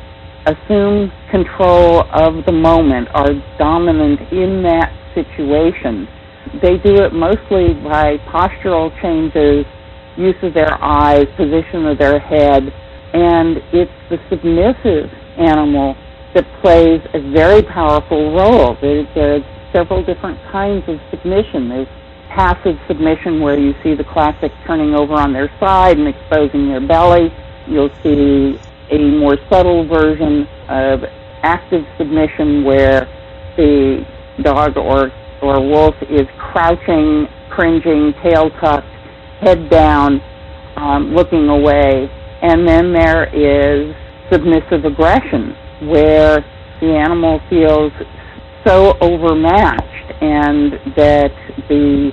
assume 0.47 1.13
control 1.31 2.05
of 2.13 2.47
the 2.47 2.53
moment, 2.53 3.09
are 3.13 3.35
dominant 3.59 4.21
in 4.33 4.63
that 4.63 4.91
situation. 5.15 6.09
They 6.63 6.79
do 6.79 7.05
it 7.05 7.13
mostly 7.13 7.75
by 7.85 8.17
postural 8.33 8.91
changes, 9.03 9.67
use 10.17 10.37
of 10.43 10.55
their 10.55 10.83
eyes, 10.83 11.27
position 11.37 11.85
of 11.87 11.99
their 11.99 12.19
head, 12.19 12.63
and 13.13 13.59
it's 13.73 13.93
the 14.09 14.17
submissive 14.31 15.11
animal 15.39 15.95
that 16.35 16.45
plays 16.63 17.01
a 17.13 17.33
very 17.33 17.63
powerful 17.63 18.35
role. 18.35 18.77
There, 18.81 19.05
there's 19.15 19.45
several 19.73 20.05
different 20.05 20.39
kinds 20.51 20.89
of 20.89 20.99
submission. 21.11 21.69
There's 21.69 21.89
passive 22.29 22.79
submission 22.87 23.41
where 23.41 23.59
you 23.59 23.75
see 23.83 23.95
the 23.95 24.05
classic 24.05 24.53
turning 24.67 24.95
over 24.95 25.15
on 25.15 25.33
their 25.33 25.51
side 25.59 25.99
and 25.99 26.07
exposing 26.09 26.69
their 26.69 26.87
belly. 26.87 27.33
You'll 27.67 27.95
see 28.03 28.59
a 28.91 28.99
more 29.19 29.37
subtle 29.51 29.87
version 29.87 30.47
of 30.69 31.05
active 31.43 31.85
submission 31.97 32.65
where 32.65 33.07
the 33.57 34.05
dog 34.43 34.77
or, 34.77 35.11
or 35.43 35.61
wolf 35.61 35.95
is 36.09 36.27
crouching, 36.39 37.27
cringing, 37.51 38.15
tail 38.23 38.51
tucked, 38.61 38.87
head 39.41 39.69
down, 39.71 40.21
um, 40.77 41.15
looking 41.15 41.49
away. 41.49 42.11
And 42.43 42.67
then 42.67 42.93
there 42.93 43.25
is 43.35 43.95
submissive 44.31 44.85
aggression 44.85 45.57
where 45.89 46.41
the 46.81 46.95
animal 46.95 47.41
feels 47.51 47.93
so 48.65 48.97
overmatched 49.01 50.23
and 50.23 50.73
that 50.97 51.33
the 51.69 52.11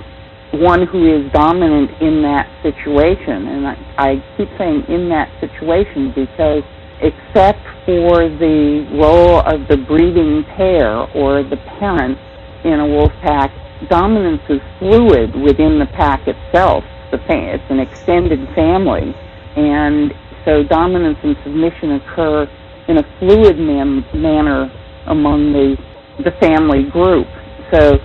one 0.52 0.86
who 0.86 1.06
is 1.06 1.30
dominant 1.32 1.90
in 2.00 2.22
that 2.22 2.48
situation, 2.62 3.46
and 3.48 3.66
I, 3.66 3.74
I 3.98 4.36
keep 4.36 4.48
saying 4.58 4.84
in 4.88 5.08
that 5.10 5.28
situation 5.40 6.12
because 6.14 6.62
except 7.00 7.60
for 7.84 8.28
the 8.28 8.88
role 8.96 9.40
of 9.40 9.68
the 9.68 9.76
breeding 9.76 10.44
pair 10.56 10.96
or 11.14 11.42
the 11.42 11.58
parent 11.78 12.18
in 12.64 12.80
a 12.80 12.86
wolf 12.86 13.12
pack, 13.22 13.52
dominance 13.88 14.42
is 14.48 14.60
fluid 14.78 15.34
within 15.36 15.78
the 15.78 15.86
pack 15.92 16.26
itself. 16.26 16.84
The 17.10 17.18
it's 17.28 17.64
an 17.70 17.78
extended 17.78 18.40
family, 18.54 19.14
and 19.56 20.12
so 20.44 20.64
dominance 20.64 21.18
and 21.22 21.36
submission 21.44 21.92
occur 21.92 22.48
in 22.88 22.98
a 22.98 23.04
fluid 23.18 23.58
man- 23.58 24.04
manner 24.14 24.70
among 25.06 25.52
the 25.52 25.76
the 26.24 26.32
family 26.40 26.84
group. 26.90 27.26
So 27.72 27.98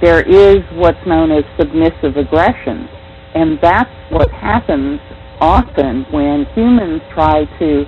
there 0.00 0.22
is 0.22 0.58
what's 0.72 1.04
known 1.06 1.30
as 1.32 1.44
submissive 1.58 2.16
aggression, 2.16 2.88
and 3.34 3.58
that's 3.60 3.90
what 4.10 4.30
happens 4.30 5.00
often 5.40 6.04
when 6.10 6.46
humans 6.54 7.00
try 7.12 7.44
to 7.58 7.84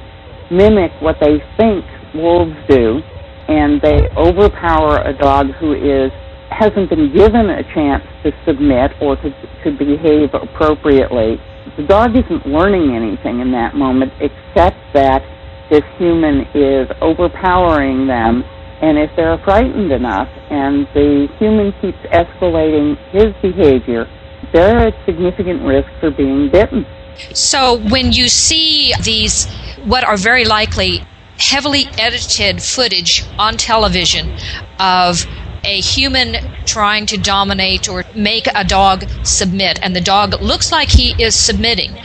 mimic 0.50 0.91
what 1.00 1.17
they 1.21 1.43
think 1.57 1.85
wolves 2.14 2.57
do, 2.69 3.00
and 3.49 3.81
they 3.81 4.09
overpower 4.17 4.99
a 5.05 5.12
dog 5.17 5.47
who 5.61 5.73
is 5.73 6.11
hasn't 6.50 6.91
been 6.91 7.12
given 7.17 7.49
a 7.49 7.62
chance 7.75 8.05
to 8.23 8.31
submit 8.47 8.93
or 9.00 9.17
to, 9.17 9.31
to 9.64 9.71
behave 9.73 10.29
appropriately. 10.35 11.41
The 11.76 11.87
dog 11.88 12.11
isn't 12.12 12.47
learning 12.47 12.95
anything 12.95 13.41
in 13.41 13.52
that 13.52 13.75
moment 13.75 14.12
except 14.21 14.76
that 14.93 15.23
this 15.71 15.83
human 15.97 16.45
is 16.55 16.88
overpowering 17.00 18.07
them 18.07 18.45
and 18.83 18.99
if 18.99 19.15
they're 19.15 19.39
frightened 19.39 19.93
enough 19.93 20.29
and 20.51 20.89
the 20.93 21.29
human 21.39 21.73
keeps 21.81 21.99
escalating 22.11 22.99
his 23.12 23.33
behavior, 23.41 24.07
they're 24.53 24.89
at 24.89 24.95
significant 25.07 25.62
risk 25.62 25.89
for 26.01 26.11
being 26.11 26.51
bitten. 26.51 26.85
So 27.33 27.79
when 27.79 28.12
you 28.12 28.29
see 28.29 28.93
these, 29.03 29.47
what 29.85 30.03
are 30.05 30.17
very 30.17 30.45
likely 30.45 31.05
heavily 31.39 31.87
edited 31.97 32.61
footage 32.62 33.25
on 33.39 33.57
television 33.57 34.37
of 34.79 35.27
a 35.65 35.81
human 35.81 36.37
trying 36.65 37.07
to 37.07 37.17
dominate 37.17 37.89
or 37.89 38.05
make 38.17 38.49
a 38.53 38.65
dog 38.65 39.05
submit, 39.23 39.79
and 39.81 39.95
the 39.95 40.01
dog 40.01 40.41
looks 40.43 40.73
like 40.73 40.89
he 40.89 41.15
is 41.23 41.37
submitting. 41.37 41.97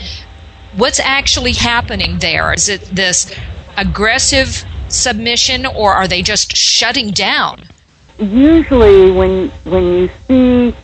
What's 0.76 1.00
actually 1.00 1.54
happening 1.54 2.20
there? 2.20 2.54
Is 2.54 2.70
it 2.70 2.82
this 2.82 3.34
aggressive 3.76 4.64
submission, 4.89 5.65
or 5.65 5.94
are 5.94 6.08
they 6.08 6.22
just 6.22 6.56
shutting 6.56 7.12
down? 7.12 7.67
Usually, 8.20 9.12
when 9.12 9.50
when 9.63 9.84
you 9.84 10.10
see 10.27 10.75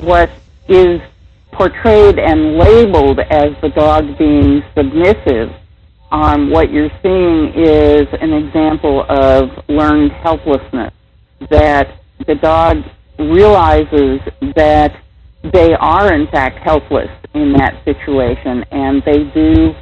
what 0.00 0.30
is 0.68 1.00
portrayed 1.52 2.18
and 2.18 2.56
labeled 2.56 3.20
as 3.20 3.52
the 3.60 3.68
dog 3.70 4.18
being 4.18 4.62
submissive, 4.74 5.52
um, 6.10 6.50
what 6.50 6.70
you're 6.70 6.90
seeing 7.02 7.52
is 7.54 8.06
an 8.20 8.32
example 8.32 9.04
of 9.08 9.50
learned 9.68 10.12
helplessness. 10.12 10.92
That 11.50 11.98
the 12.26 12.34
dog 12.34 12.84
realizes 13.18 14.20
that 14.54 14.96
they 15.52 15.74
are 15.74 16.12
in 16.12 16.26
fact 16.28 16.58
helpless 16.58 17.10
in 17.34 17.52
that 17.54 17.82
situation, 17.84 18.64
and 18.70 19.02
they 19.04 19.24
do 19.24 19.74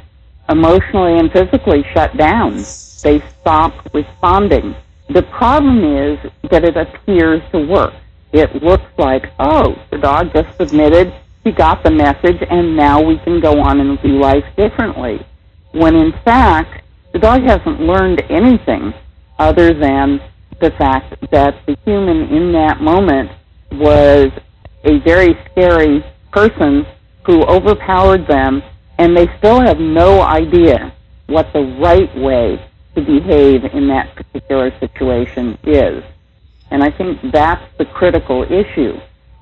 emotionally 0.49 1.19
and 1.19 1.31
physically 1.31 1.83
shut 1.93 2.15
down 2.17 2.63
they 3.01 3.21
stop 3.41 3.73
responding. 3.93 4.75
The 5.09 5.23
problem 5.23 5.83
is 5.83 6.19
that 6.49 6.63
it 6.63 6.77
appears 6.77 7.41
to 7.51 7.65
work. 7.67 7.93
It 8.31 8.63
looks 8.63 8.85
like, 8.97 9.25
oh, 9.39 9.75
the 9.91 9.97
dog 9.97 10.33
just 10.33 10.55
submitted, 10.57 11.13
he 11.43 11.51
got 11.51 11.83
the 11.83 11.91
message, 11.91 12.37
and 12.49 12.77
now 12.77 13.01
we 13.01 13.17
can 13.19 13.41
go 13.41 13.59
on 13.59 13.79
and 13.79 14.01
do 14.01 14.19
life 14.19 14.45
differently. 14.55 15.25
When 15.71 15.95
in 15.95 16.13
fact, 16.23 16.83
the 17.13 17.19
dog 17.19 17.41
hasn't 17.43 17.81
learned 17.81 18.21
anything 18.29 18.93
other 19.37 19.73
than 19.73 20.21
the 20.61 20.71
fact 20.77 21.15
that 21.31 21.55
the 21.65 21.75
human 21.83 22.29
in 22.29 22.53
that 22.53 22.79
moment 22.79 23.31
was 23.71 24.31
a 24.85 24.99
very 24.99 25.35
scary 25.51 26.05
person 26.31 26.85
who 27.25 27.43
overpowered 27.43 28.27
them, 28.27 28.61
and 28.97 29.17
they 29.17 29.27
still 29.39 29.59
have 29.59 29.79
no 29.79 30.21
idea 30.21 30.93
what 31.27 31.51
the 31.53 31.77
right 31.81 32.15
way 32.17 32.59
to 32.95 33.01
behave 33.01 33.63
in 33.73 33.87
that 33.87 34.15
particular 34.15 34.71
situation 34.79 35.57
is. 35.63 36.03
And 36.71 36.83
I 36.83 36.91
think 36.91 37.19
that's 37.31 37.63
the 37.77 37.85
critical 37.85 38.43
issue. 38.43 38.93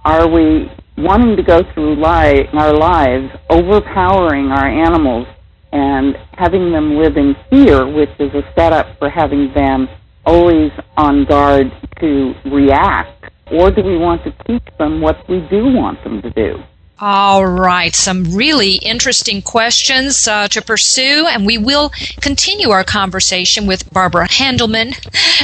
Are 0.06 0.28
we 0.28 0.72
wanting 0.98 1.36
to 1.36 1.44
go 1.44 1.62
through 1.74 1.96
li- 1.96 2.48
our 2.54 2.74
lives 2.74 3.32
overpowering 3.50 4.48
our 4.52 4.68
animals 4.68 5.28
and 5.72 6.16
having 6.34 6.72
them 6.72 6.96
live 6.96 7.18
in 7.18 7.36
fear, 7.50 7.88
which 7.88 8.10
is 8.20 8.34
a 8.34 8.42
setup 8.56 8.98
for 8.98 9.10
having 9.10 9.54
them 9.54 9.88
always 10.26 10.72
on 10.98 11.26
guard 11.26 11.72
to 12.00 12.34
react? 12.46 13.32
Or 13.52 13.72
do 13.72 13.84
we 13.84 13.98
want 13.98 14.24
to 14.24 14.32
teach 14.48 14.66
them 14.78 15.02
what 15.02 15.28
we 15.28 15.40
do 15.50 15.66
want 15.74 16.04
them 16.04 16.22
to 16.22 16.30
do? 16.32 16.64
All 17.02 17.46
right, 17.46 17.96
some 17.96 18.36
really 18.36 18.76
interesting 18.76 19.42
questions 19.42 20.28
uh, 20.28 20.50
to 20.50 20.62
pursue, 20.62 21.28
and 21.30 21.46
we 21.46 21.58
will 21.58 21.94
continue 22.20 22.72
our 22.72 22.84
conversation 22.84 23.66
with 23.66 23.90
Barbara 23.94 24.28
Handelman 24.28 24.94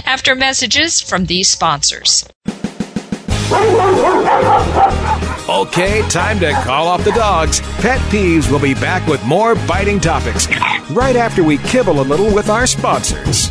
after 0.06 0.36
messages 0.36 1.00
from 1.00 1.28
these 1.28 1.48
sponsors. 1.48 2.28
Okay, 5.48 6.02
time 6.10 6.40
to 6.40 6.52
call 6.64 6.90
off 6.90 7.06
the 7.06 7.14
dogs. 7.16 7.62
Pet 7.80 8.02
Peeves 8.12 8.52
will 8.52 8.60
be 8.60 8.74
back 8.74 9.08
with 9.08 9.24
more 9.24 9.56
biting 9.56 10.02
topics 10.02 10.48
right 10.92 11.16
after 11.16 11.42
we 11.42 11.58
kibble 11.60 12.02
a 12.02 12.04
little 12.04 12.36
with 12.36 12.50
our 12.50 12.68
sponsors. 12.68 13.50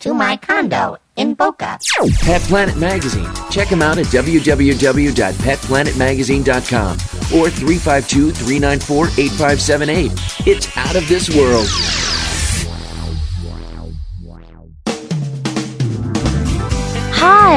to 0.00 0.12
my 0.14 0.36
condo 0.36 0.96
in 1.16 1.34
Boca. 1.34 1.78
Pet 2.20 2.40
Planet 2.42 2.76
Magazine. 2.76 3.28
Check 3.50 3.68
them 3.68 3.82
out 3.82 3.98
at 3.98 4.06
www.petplanetmagazine.com 4.06 6.92
or 7.38 7.50
352 7.50 8.30
394 8.32 9.06
8578. 9.06 10.12
It's 10.46 10.76
out 10.76 10.94
of 10.96 11.06
this 11.08 11.28
world. 11.34 11.66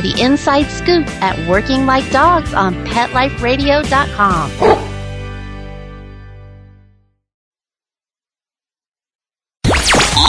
the 0.00 0.20
inside 0.20 0.70
scoop 0.70 1.06
at 1.22 1.38
Working 1.48 1.86
Like 1.86 2.10
Dogs 2.10 2.52
on 2.54 2.74
PetLifeRadio.com. 2.86 4.50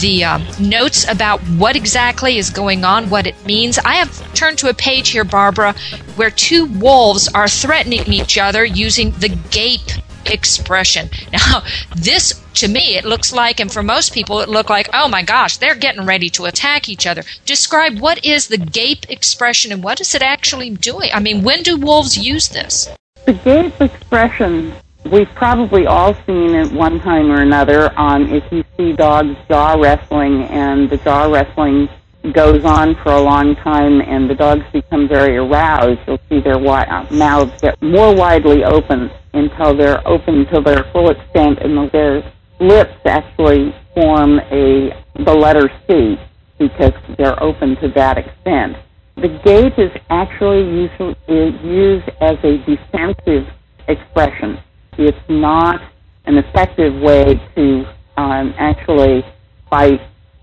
the 0.00 0.24
uh, 0.24 0.38
notes 0.60 1.08
about 1.10 1.40
what 1.58 1.76
exactly 1.76 2.38
is 2.38 2.50
going 2.50 2.84
on, 2.84 3.10
what 3.10 3.26
it 3.26 3.34
means. 3.44 3.78
I 3.78 3.94
have 3.94 4.34
turned 4.34 4.58
to 4.58 4.68
a 4.68 4.74
page 4.74 5.10
here, 5.10 5.24
Barbara, 5.24 5.74
where 6.16 6.30
two 6.30 6.66
wolves 6.66 7.28
are 7.34 7.48
threatening 7.48 8.04
each 8.06 8.38
other 8.38 8.64
using 8.64 9.10
the 9.12 9.28
gape 9.50 9.90
expression. 10.30 11.10
Now, 11.32 11.62
this 11.94 12.42
to 12.54 12.68
me, 12.68 12.96
it 12.96 13.04
looks 13.04 13.32
like, 13.32 13.60
and 13.60 13.70
for 13.70 13.82
most 13.82 14.14
people, 14.14 14.40
it 14.40 14.48
looked 14.48 14.70
like, 14.70 14.88
oh 14.94 15.08
my 15.08 15.22
gosh, 15.22 15.58
they're 15.58 15.74
getting 15.74 16.06
ready 16.06 16.30
to 16.30 16.46
attack 16.46 16.88
each 16.88 17.06
other. 17.06 17.22
Describe 17.44 17.98
what 17.98 18.24
is 18.24 18.48
the 18.48 18.56
gape 18.56 19.10
expression 19.10 19.70
and 19.70 19.82
what 19.82 20.00
is 20.00 20.14
it 20.14 20.22
actually 20.22 20.70
doing? 20.70 21.10
I 21.12 21.20
mean, 21.20 21.42
when 21.42 21.62
do 21.62 21.76
wolves 21.76 22.16
use 22.16 22.48
this? 22.48 22.88
The 23.26 23.34
gape 23.34 23.80
expression 23.80 24.72
we've 25.10 25.32
probably 25.34 25.86
all 25.86 26.14
seen 26.26 26.54
at 26.54 26.72
one 26.72 27.00
time 27.00 27.30
or 27.30 27.40
another 27.40 27.96
on 27.98 28.28
if 28.28 28.44
you 28.50 28.64
see 28.76 28.92
dogs 28.92 29.36
jaw 29.48 29.74
wrestling 29.74 30.44
and 30.44 30.90
the 30.90 30.96
jaw 30.98 31.30
wrestling 31.30 31.88
goes 32.32 32.64
on 32.64 32.94
for 33.02 33.12
a 33.12 33.20
long 33.20 33.54
time 33.56 34.00
and 34.00 34.28
the 34.28 34.34
dogs 34.34 34.64
become 34.72 35.08
very 35.08 35.36
aroused, 35.36 36.00
you'll 36.06 36.20
see 36.28 36.40
their 36.40 36.56
uh, 36.56 37.06
mouths 37.10 37.52
get 37.60 37.80
more 37.82 38.14
widely 38.14 38.64
open 38.64 39.10
until 39.32 39.76
they're 39.76 40.06
open 40.06 40.46
to 40.52 40.60
their 40.60 40.84
full 40.92 41.10
extent 41.10 41.58
and 41.60 41.90
their 41.92 42.22
lips 42.60 42.94
actually 43.04 43.74
form 43.94 44.40
a 44.50 44.90
the 45.24 45.32
letter 45.32 45.70
C 45.86 46.16
because 46.58 46.92
they're 47.18 47.42
open 47.42 47.76
to 47.76 47.88
that 47.94 48.18
extent. 48.18 48.76
The 49.16 49.28
gape 49.44 49.78
is 49.78 49.90
actually 50.10 50.84
is 51.28 51.54
used 51.62 52.08
as 52.20 52.36
a 52.44 52.58
defensive 52.66 53.46
expression 53.88 54.58
it's 54.98 55.18
not 55.28 55.80
an 56.24 56.38
effective 56.38 56.94
way 57.00 57.34
to 57.54 57.84
um, 58.16 58.54
actually 58.58 59.24
fight 59.68 60.00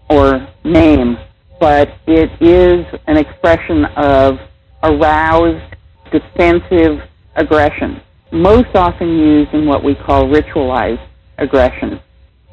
or 0.10 0.48
name, 0.64 1.18
but 1.64 1.88
it 2.08 2.30
is 2.42 2.86
an 3.08 3.16
expression 3.16 3.86
of 3.96 4.34
aroused 4.84 5.64
defensive 6.12 7.00
aggression, 7.38 8.02
most 8.34 8.76
often 8.76 9.08
used 9.18 9.54
in 9.54 9.66
what 9.66 9.82
we 9.82 9.96
call 9.96 10.26
ritualized 10.26 11.08
aggression. 11.38 12.02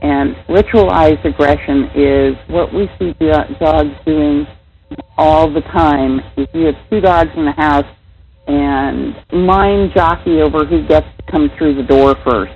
And 0.00 0.36
ritualized 0.48 1.24
aggression 1.24 1.90
is 1.92 2.36
what 2.46 2.72
we 2.72 2.88
see 3.00 3.12
dogs 3.58 3.90
doing 4.06 4.46
all 5.18 5.52
the 5.52 5.62
time. 5.62 6.20
If 6.36 6.48
you 6.54 6.66
have 6.66 6.76
two 6.88 7.00
dogs 7.00 7.30
in 7.36 7.46
the 7.46 7.52
house 7.52 7.92
and 8.46 9.16
mind 9.32 9.90
jockey 9.92 10.40
over 10.40 10.64
who 10.64 10.86
gets 10.86 11.08
to 11.16 11.32
come 11.32 11.50
through 11.58 11.74
the 11.74 11.82
door 11.82 12.14
first. 12.24 12.52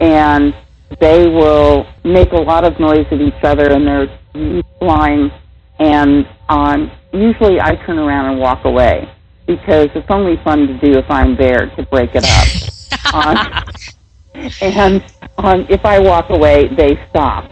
And 0.00 0.54
they 1.02 1.26
will 1.26 1.86
make 2.02 2.32
a 2.32 2.40
lot 2.40 2.64
of 2.64 2.80
noise 2.80 3.04
at 3.10 3.20
each 3.20 3.44
other 3.44 3.72
and 3.72 3.86
they're 3.86 4.64
flying. 4.78 5.30
And 5.78 6.28
um, 6.48 6.90
usually 7.12 7.60
I 7.60 7.76
turn 7.86 7.98
around 7.98 8.30
and 8.30 8.40
walk 8.40 8.64
away 8.64 9.08
because 9.46 9.88
it's 9.94 10.10
only 10.10 10.36
fun 10.42 10.66
to 10.66 10.78
do 10.78 10.98
if 10.98 11.10
I'm 11.10 11.36
there 11.36 11.74
to 11.76 11.82
break 11.84 12.10
it 12.14 12.24
up. 12.24 13.14
um, 13.14 13.64
and 14.60 15.04
um, 15.38 15.66
if 15.68 15.84
I 15.84 15.98
walk 15.98 16.30
away, 16.30 16.68
they 16.68 16.98
stop. 17.10 17.50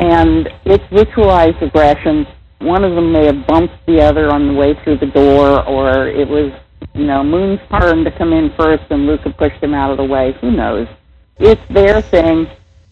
And 0.00 0.48
it's 0.64 0.84
ritualized 0.84 1.62
aggression. 1.62 2.26
One 2.58 2.84
of 2.84 2.94
them 2.94 3.12
may 3.12 3.26
have 3.26 3.46
bumped 3.46 3.74
the 3.86 4.00
other 4.00 4.30
on 4.30 4.48
the 4.48 4.54
way 4.54 4.74
through 4.82 4.98
the 4.98 5.06
door, 5.06 5.64
or 5.66 6.08
it 6.08 6.28
was 6.28 6.52
you 6.94 7.06
know, 7.06 7.24
Moon's 7.24 7.60
turn 7.70 8.04
to 8.04 8.10
come 8.10 8.32
in 8.32 8.50
first 8.56 8.84
and 8.90 9.06
Luca 9.06 9.30
pushed 9.30 9.62
him 9.62 9.74
out 9.74 9.90
of 9.90 9.96
the 9.96 10.04
way. 10.04 10.34
Who 10.40 10.50
knows? 10.50 10.86
It's 11.38 11.60
their 11.70 12.02
thing. 12.02 12.46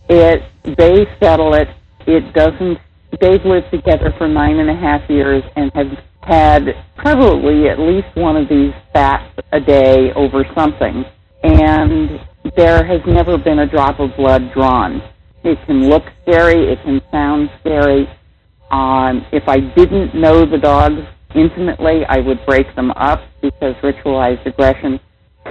It 0.09 0.43
they 0.65 1.07
settle 1.21 1.55
it. 1.55 1.69
It 2.07 2.33
doesn't. 2.33 2.79
They've 3.21 3.45
lived 3.45 3.71
together 3.71 4.15
for 4.17 4.27
nine 4.29 4.59
and 4.59 4.71
a 4.71 4.75
half 4.75 5.09
years 5.11 5.43
and 5.55 5.71
have 5.75 5.89
had 6.23 6.63
probably 6.97 7.69
at 7.69 7.79
least 7.79 8.09
one 8.15 8.37
of 8.37 8.49
these 8.49 8.73
spats 8.89 9.39
a 9.53 9.61
day 9.61 10.13
over 10.17 10.45
something, 10.55 11.05
and 11.43 12.21
there 12.57 12.85
has 12.85 13.01
never 13.07 13.37
been 13.37 13.59
a 13.59 13.67
drop 13.67 14.01
of 14.01 14.17
blood 14.17 14.53
drawn. 14.55 15.03
It 15.45 15.59
can 15.67 15.89
look 15.89 16.05
scary. 16.23 16.73
It 16.73 16.79
can 16.83 17.01
sound 17.11 17.51
scary. 17.61 18.09
Um, 18.71 19.27
if 19.33 19.49
I 19.49 19.59
didn't 19.77 20.15
know 20.15 20.47
the 20.47 20.59
dogs 20.59 21.01
intimately, 21.35 22.03
I 22.09 22.21
would 22.21 22.45
break 22.47 22.75
them 22.77 22.91
up 22.93 23.21
because 23.43 23.75
ritualized 23.83 24.47
aggression 24.47 25.01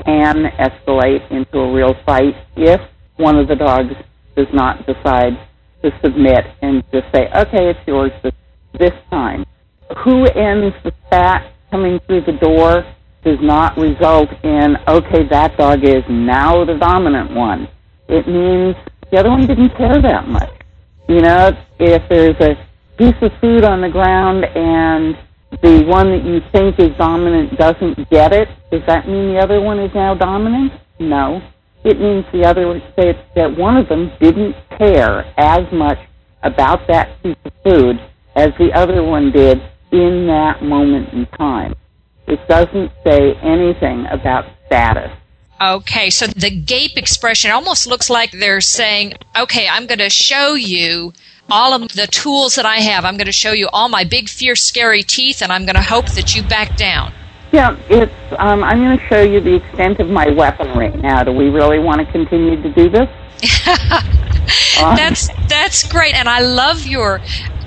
can 0.05 0.45
escalate 0.59 1.29
into 1.31 1.59
a 1.59 1.73
real 1.73 1.93
fight 2.05 2.35
if 2.55 2.79
one 3.17 3.37
of 3.37 3.47
the 3.47 3.55
dogs 3.55 3.93
does 4.35 4.47
not 4.53 4.85
decide 4.85 5.33
to 5.81 5.91
submit 6.03 6.45
and 6.61 6.83
just 6.91 7.05
say, 7.13 7.27
okay, 7.35 7.69
it's 7.69 7.79
yours 7.87 8.11
this, 8.23 8.33
this 8.77 8.93
time. 9.09 9.45
Who 10.03 10.25
ends 10.25 10.75
the 10.83 10.91
spat 11.07 11.53
coming 11.71 11.99
through 12.05 12.21
the 12.21 12.33
door 12.33 12.83
does 13.23 13.37
not 13.41 13.77
result 13.77 14.29
in, 14.43 14.77
okay, 14.87 15.27
that 15.29 15.57
dog 15.57 15.83
is 15.83 16.03
now 16.09 16.63
the 16.65 16.75
dominant 16.75 17.33
one. 17.35 17.67
It 18.07 18.27
means 18.27 18.75
the 19.11 19.19
other 19.19 19.29
one 19.29 19.45
didn't 19.47 19.75
care 19.77 20.01
that 20.01 20.27
much. 20.27 20.49
You 21.07 21.21
know, 21.21 21.51
if 21.79 22.03
there's 22.09 22.39
a 22.39 22.55
piece 22.97 23.15
of 23.21 23.31
food 23.41 23.63
on 23.63 23.81
the 23.81 23.89
ground 23.89 24.45
and 24.45 25.17
the 25.63 25.83
one 25.85 26.11
that 26.11 26.23
you 26.23 26.39
think 26.51 26.79
is 26.79 26.95
dominant 26.97 27.57
doesn't 27.57 28.09
get 28.09 28.33
it, 28.33 28.47
does 28.71 28.81
that 28.87 29.07
mean 29.07 29.33
the 29.33 29.39
other 29.41 29.59
one 29.59 29.79
is 29.79 29.91
now 29.95 30.13
dominant? 30.13 30.73
No. 30.99 31.41
It 31.83 31.99
means 31.99 32.25
the 32.31 32.45
other 32.45 32.81
that, 32.97 33.25
that 33.35 33.57
one 33.57 33.77
of 33.77 33.87
them 33.87 34.11
didn't 34.19 34.55
care 34.77 35.33
as 35.37 35.71
much 35.71 35.97
about 36.43 36.87
that 36.87 37.21
piece 37.23 37.37
of 37.45 37.53
food 37.63 37.99
as 38.35 38.49
the 38.57 38.71
other 38.73 39.03
one 39.03 39.31
did 39.31 39.61
in 39.91 40.27
that 40.27 40.61
moment 40.61 41.13
in 41.13 41.25
time. 41.37 41.75
It 42.27 42.39
doesn't 42.47 42.91
say 43.03 43.33
anything 43.41 44.05
about 44.11 44.45
status. 44.65 45.11
Okay, 45.61 46.09
so 46.09 46.27
the 46.27 46.51
gape 46.51 46.95
expression 46.95 47.51
almost 47.51 47.85
looks 47.85 48.09
like 48.09 48.31
they're 48.31 48.61
saying, 48.61 49.13
okay, 49.37 49.67
I'm 49.67 49.87
going 49.87 49.99
to 49.99 50.09
show 50.09 50.53
you 50.53 51.11
all 51.49 51.73
of 51.73 51.89
the 51.93 52.07
tools 52.07 52.55
that 52.55 52.65
I 52.65 52.77
have. 52.77 53.03
I'm 53.03 53.17
going 53.17 53.25
to 53.25 53.33
show 53.33 53.51
you 53.51 53.67
all 53.73 53.89
my 53.89 54.03
big, 54.03 54.29
fierce, 54.29 54.63
scary 54.63 55.03
teeth, 55.03 55.41
and 55.41 55.51
I'm 55.51 55.65
going 55.65 55.75
to 55.75 55.81
hope 55.81 56.09
that 56.11 56.35
you 56.35 56.43
back 56.43 56.77
down. 56.77 57.11
Yeah, 57.51 57.77
it's. 57.89 58.13
Um, 58.37 58.63
I'm 58.63 58.79
going 58.79 58.97
to 58.97 59.05
show 59.07 59.21
you 59.23 59.39
the 59.39 59.55
extent 59.55 59.99
of 59.99 60.09
my 60.09 60.29
weaponry. 60.29 60.89
Now, 60.89 61.23
do 61.23 61.31
we 61.31 61.49
really 61.49 61.79
want 61.79 61.99
to 61.99 62.11
continue 62.11 62.61
to 62.61 62.69
do 62.69 62.89
this? 62.89 63.09
that's 64.79 65.29
that's 65.47 65.87
great, 65.87 66.13
and 66.13 66.29
I 66.29 66.41
love 66.41 66.85
your 66.85 67.21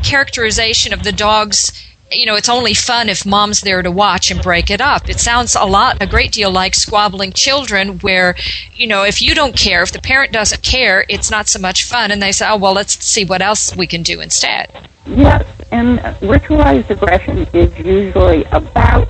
characterization 0.05 0.93
of 0.93 1.03
the 1.03 1.13
dogs. 1.13 1.73
You 2.13 2.27
know, 2.27 2.35
it's 2.37 2.49
only 2.49 2.75
fun 2.75 3.09
if 3.09 3.25
mom's 3.25 3.63
there 3.63 3.83
to 3.83 3.91
watch 3.91 4.31
and 4.31 4.41
break 4.43 4.71
it 4.71 4.83
up. 4.83 5.09
It 5.09 5.19
sounds 5.19 5.57
a 5.57 5.65
lot, 5.65 5.97
a 6.03 6.07
great 6.07 6.31
deal 6.31 6.51
like 6.51 6.75
squabbling 6.75 7.33
children, 7.33 7.99
where, 8.01 8.37
you 8.75 8.87
know, 8.87 9.03
if 9.03 9.23
you 9.23 9.35
don't 9.35 9.57
care, 9.57 9.83
if 9.83 9.93
the 9.93 9.99
parent 9.99 10.31
doesn't 10.31 10.63
care, 10.63 11.07
it's 11.09 11.31
not 11.31 11.49
so 11.49 11.59
much 11.59 11.85
fun, 11.85 12.11
and 12.11 12.23
they 12.23 12.31
say, 12.31 12.47
oh, 12.51 12.59
well, 12.59 12.75
let's 12.75 13.03
see 13.03 13.25
what 13.25 13.41
else 13.41 13.75
we 13.75 13.87
can 13.87 14.03
do 14.03 14.21
instead. 14.21 14.91
Yes, 15.07 15.47
and 15.71 16.01
ritualized 16.21 16.91
aggression 16.91 17.47
is 17.55 17.77
usually 17.79 18.45
about 18.53 19.09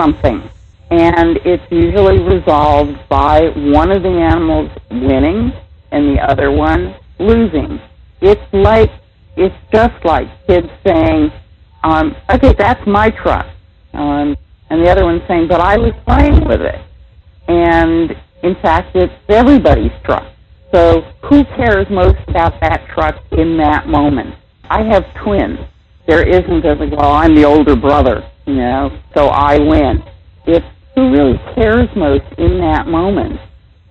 something, 0.00 0.48
and 0.90 1.38
it's 1.44 1.62
usually 1.70 2.22
resolved 2.22 2.98
by 3.08 3.42
one 3.56 3.90
of 3.92 4.02
the 4.02 4.08
animals 4.08 4.70
winning 4.90 5.52
and 5.92 6.16
the 6.16 6.20
other 6.22 6.50
one 6.50 6.94
losing. 7.18 7.78
It's 8.20 8.40
like 8.52 8.90
it's 9.36 9.54
just 9.72 10.04
like 10.04 10.26
kids 10.46 10.68
saying, 10.86 11.30
um, 11.84 12.16
"Okay, 12.32 12.54
that's 12.58 12.84
my 12.86 13.10
truck," 13.10 13.46
um, 13.92 14.36
and 14.70 14.82
the 14.82 14.90
other 14.90 15.04
one 15.04 15.22
saying, 15.28 15.48
"But 15.48 15.60
I 15.60 15.76
was 15.76 15.92
playing 16.06 16.44
with 16.46 16.62
it," 16.62 16.80
and 17.48 18.16
in 18.42 18.54
fact, 18.56 18.96
it's 18.96 19.12
everybody's 19.28 19.92
truck. 20.04 20.26
So 20.72 21.02
who 21.24 21.44
cares 21.44 21.86
most 21.90 22.18
about 22.28 22.60
that 22.60 22.86
truck 22.94 23.16
in 23.32 23.56
that 23.58 23.88
moment? 23.88 24.34
I 24.70 24.82
have 24.84 25.04
twins. 25.22 25.58
There 26.06 26.22
isn't 26.22 26.64
a 26.64 26.74
well, 26.96 27.12
I'm 27.12 27.34
the 27.34 27.44
older 27.44 27.76
brother, 27.76 28.24
you 28.46 28.54
know, 28.54 28.98
so 29.14 29.28
I 29.28 29.58
win. 29.58 30.02
It's 30.46 30.66
who 30.94 31.10
really 31.10 31.38
cares 31.54 31.88
most 31.94 32.24
in 32.38 32.58
that 32.58 32.86
moment, 32.86 33.40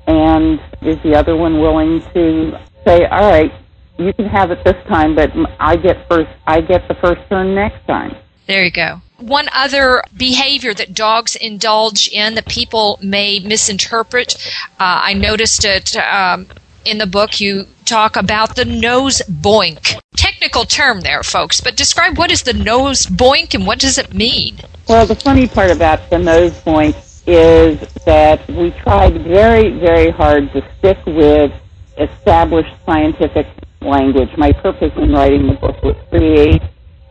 and 0.07 0.59
is 0.81 0.97
the 1.03 1.15
other 1.15 1.35
one 1.35 1.59
willing 1.59 2.01
to 2.13 2.59
say, 2.85 3.05
all 3.05 3.29
right, 3.29 3.51
you 3.97 4.13
can 4.13 4.25
have 4.25 4.51
it 4.51 4.63
this 4.63 4.75
time, 4.88 5.15
but 5.15 5.31
I 5.59 5.75
get 5.75 6.07
first. 6.07 6.29
I 6.47 6.62
get 6.62 6.88
the 6.88 6.95
first 6.95 7.21
turn 7.29 7.53
next 7.53 7.85
time. 7.85 8.15
There 8.47 8.63
you 8.63 8.71
go. 8.71 9.01
One 9.17 9.47
other 9.53 10.03
behavior 10.15 10.73
that 10.73 10.93
dogs 10.93 11.35
indulge 11.35 12.07
in 12.07 12.33
that 12.35 12.47
people 12.47 12.97
may 13.01 13.39
misinterpret. 13.39 14.35
Uh, 14.79 15.03
I 15.03 15.13
noticed 15.13 15.65
it 15.65 15.95
um, 15.97 16.47
in 16.83 16.97
the 16.97 17.05
book. 17.05 17.39
You 17.39 17.67
talk 17.89 18.15
about 18.15 18.56
the 18.56 18.65
nose 18.65 19.19
boink. 19.28 19.99
Technical 20.15 20.63
term 20.63 21.02
there, 21.02 21.23
folks, 21.23 21.60
but 21.60 21.75
describe 21.75 22.19
what 22.19 22.32
is 22.32 22.43
the 22.43 22.54
nose 22.54 23.08
boink 23.08 23.56
and 23.56 23.65
what 23.65 23.80
does 23.80 23.97
it 23.97 24.13
mean? 24.13 24.60
Well, 24.88 25.08
the 25.08 25.15
funny 25.15 25.47
part 25.47 25.71
about 25.71 26.08
the 26.12 26.19
nose 26.19 26.54
boink 26.62 26.95
is 27.25 27.80
that 28.06 28.47
we 28.47 28.69
tried 28.84 29.23
very, 29.23 29.80
very 29.80 30.12
hard 30.12 30.52
to 30.54 30.63
stick 30.78 31.04
with 31.08 31.52
established 31.97 32.73
scientific 32.86 33.47
language. 33.82 34.30
My 34.38 34.52
purpose 34.52 34.93
in 34.95 35.12
writing 35.12 35.47
the 35.47 35.54
book 35.54 35.82
was 35.82 35.95
to 35.95 36.17
create 36.17 36.62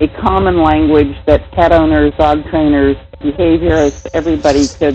a 0.00 0.06
common 0.20 0.62
language 0.62 1.16
that 1.26 1.50
pet 1.50 1.72
owners, 1.72 2.14
dog 2.16 2.44
trainers, 2.50 2.96
behaviorists, 3.20 4.06
everybody 4.14 4.68
could 4.68 4.94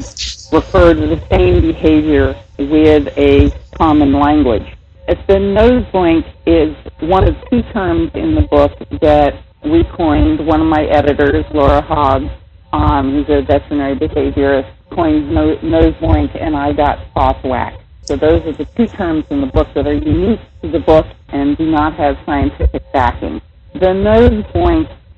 refer 0.54 0.94
to 0.94 1.08
the 1.08 1.22
same 1.30 1.60
behavior 1.60 2.42
with 2.58 3.08
a 3.18 3.52
common 3.76 4.14
language. 4.14 4.66
The 5.08 5.40
nose 5.40 5.84
boink 5.94 6.24
is 6.46 6.76
one 7.02 7.28
of 7.28 7.36
two 7.50 7.62
terms 7.74 8.12
in 8.16 8.36
the 8.36 8.44
book 8.44 8.72
that 9.02 9.34
we 9.64 9.84
coined. 9.96 10.46
One 10.46 10.62
of 10.62 10.68
my 10.68 10.84
editors, 10.86 11.46
Lore 11.54 11.82
Haug, 11.82 12.24
um, 12.72 13.12
who's 13.12 13.26
a 13.30 13.42
veterinary 13.42 13.96
behaviorist, 13.96 14.72
coined 14.92 15.30
nose 15.34 15.94
boink, 16.02 16.42
and 16.42 16.56
I 16.56 16.74
got 16.74 17.00
soft 17.14 17.46
whack. 17.46 17.80
So 18.04 18.16
those 18.16 18.42
are 18.46 18.54
the 18.54 18.66
two 18.78 18.88
terms 18.88 19.26
in 19.30 19.42
the 19.42 19.48
book 19.48 19.68
that 19.76 19.88
are 19.88 19.94
unique 19.94 20.40
to 20.62 20.72
the 20.72 20.80
book 20.80 21.06
and 21.30 21.58
do 21.58 21.70
not 21.70 21.96
have 21.96 22.16
scientific 22.26 22.84
backing. 22.92 23.42
The 23.74 23.94
nose 23.94 24.44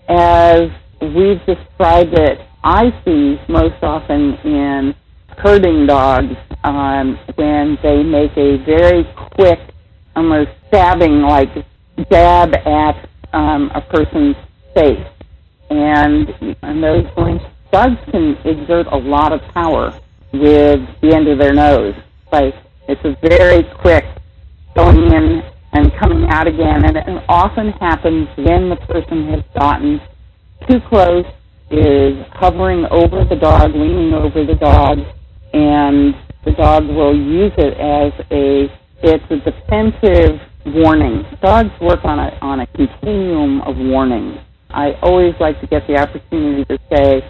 as 0.07 0.69
we've 1.01 1.43
described 1.45 2.13
it, 2.13 2.39
I 2.63 2.91
see 3.03 3.37
most 3.49 3.81
often 3.81 4.33
in 4.43 4.95
herding 5.37 5.87
dogs 5.87 6.35
um, 6.63 7.19
when 7.35 7.77
they 7.83 8.03
make 8.03 8.31
a 8.37 8.57
very 8.65 9.03
quick, 9.35 9.59
almost 10.15 10.49
stabbing 10.67 11.21
like 11.21 11.49
dab 12.09 12.53
at 12.55 13.09
um, 13.33 13.71
a 13.75 13.81
person's 13.81 14.35
face. 14.73 15.07
And, 15.69 16.29
and 16.61 16.83
those 16.83 17.05
boinks, 17.17 17.49
dogs 17.71 17.99
can 18.11 18.37
exert 18.45 18.87
a 18.91 18.97
lot 18.97 19.33
of 19.33 19.41
power 19.53 19.91
with 20.33 20.79
the 21.01 21.13
end 21.15 21.27
of 21.27 21.39
their 21.39 21.53
nose. 21.53 21.95
Like 22.31 22.53
it's 22.87 23.01
a 23.03 23.15
very 23.27 23.63
quick 23.81 24.05
going 24.75 25.11
in 25.11 25.41
and 25.73 25.91
coming 25.99 26.25
out 26.29 26.47
again, 26.47 26.85
and 26.85 26.95
it 26.95 27.23
often 27.27 27.71
happens 27.71 28.27
when 28.37 28.69
the 28.69 28.77
person 28.87 29.27
has 29.29 29.43
gotten 29.57 29.99
too 30.69 30.79
close, 30.87 31.25
is 31.71 32.25
hovering 32.31 32.85
over 32.91 33.25
the 33.25 33.35
dog, 33.35 33.71
leaning 33.73 34.13
over 34.13 34.45
the 34.45 34.55
dog, 34.55 34.99
and 35.53 36.15
the 36.45 36.51
dog 36.51 36.87
will 36.87 37.15
use 37.15 37.51
it 37.57 37.73
as 37.73 38.13
a 38.31 38.69
it's 39.05 39.23
a 39.29 39.37
defensive 39.37 40.41
warning. 40.65 41.23
Dogs 41.41 41.69
work 41.79 42.03
on 42.03 42.17
a 42.17 42.37
on 42.41 42.61
a 42.61 42.67
continuum 42.67 43.61
of 43.61 43.77
warnings. 43.77 44.39
I 44.71 44.93
always 45.03 45.35
like 45.39 45.61
to 45.61 45.67
get 45.67 45.85
the 45.87 45.97
opportunity 45.97 46.65
to 46.65 46.77
say, 46.89 47.21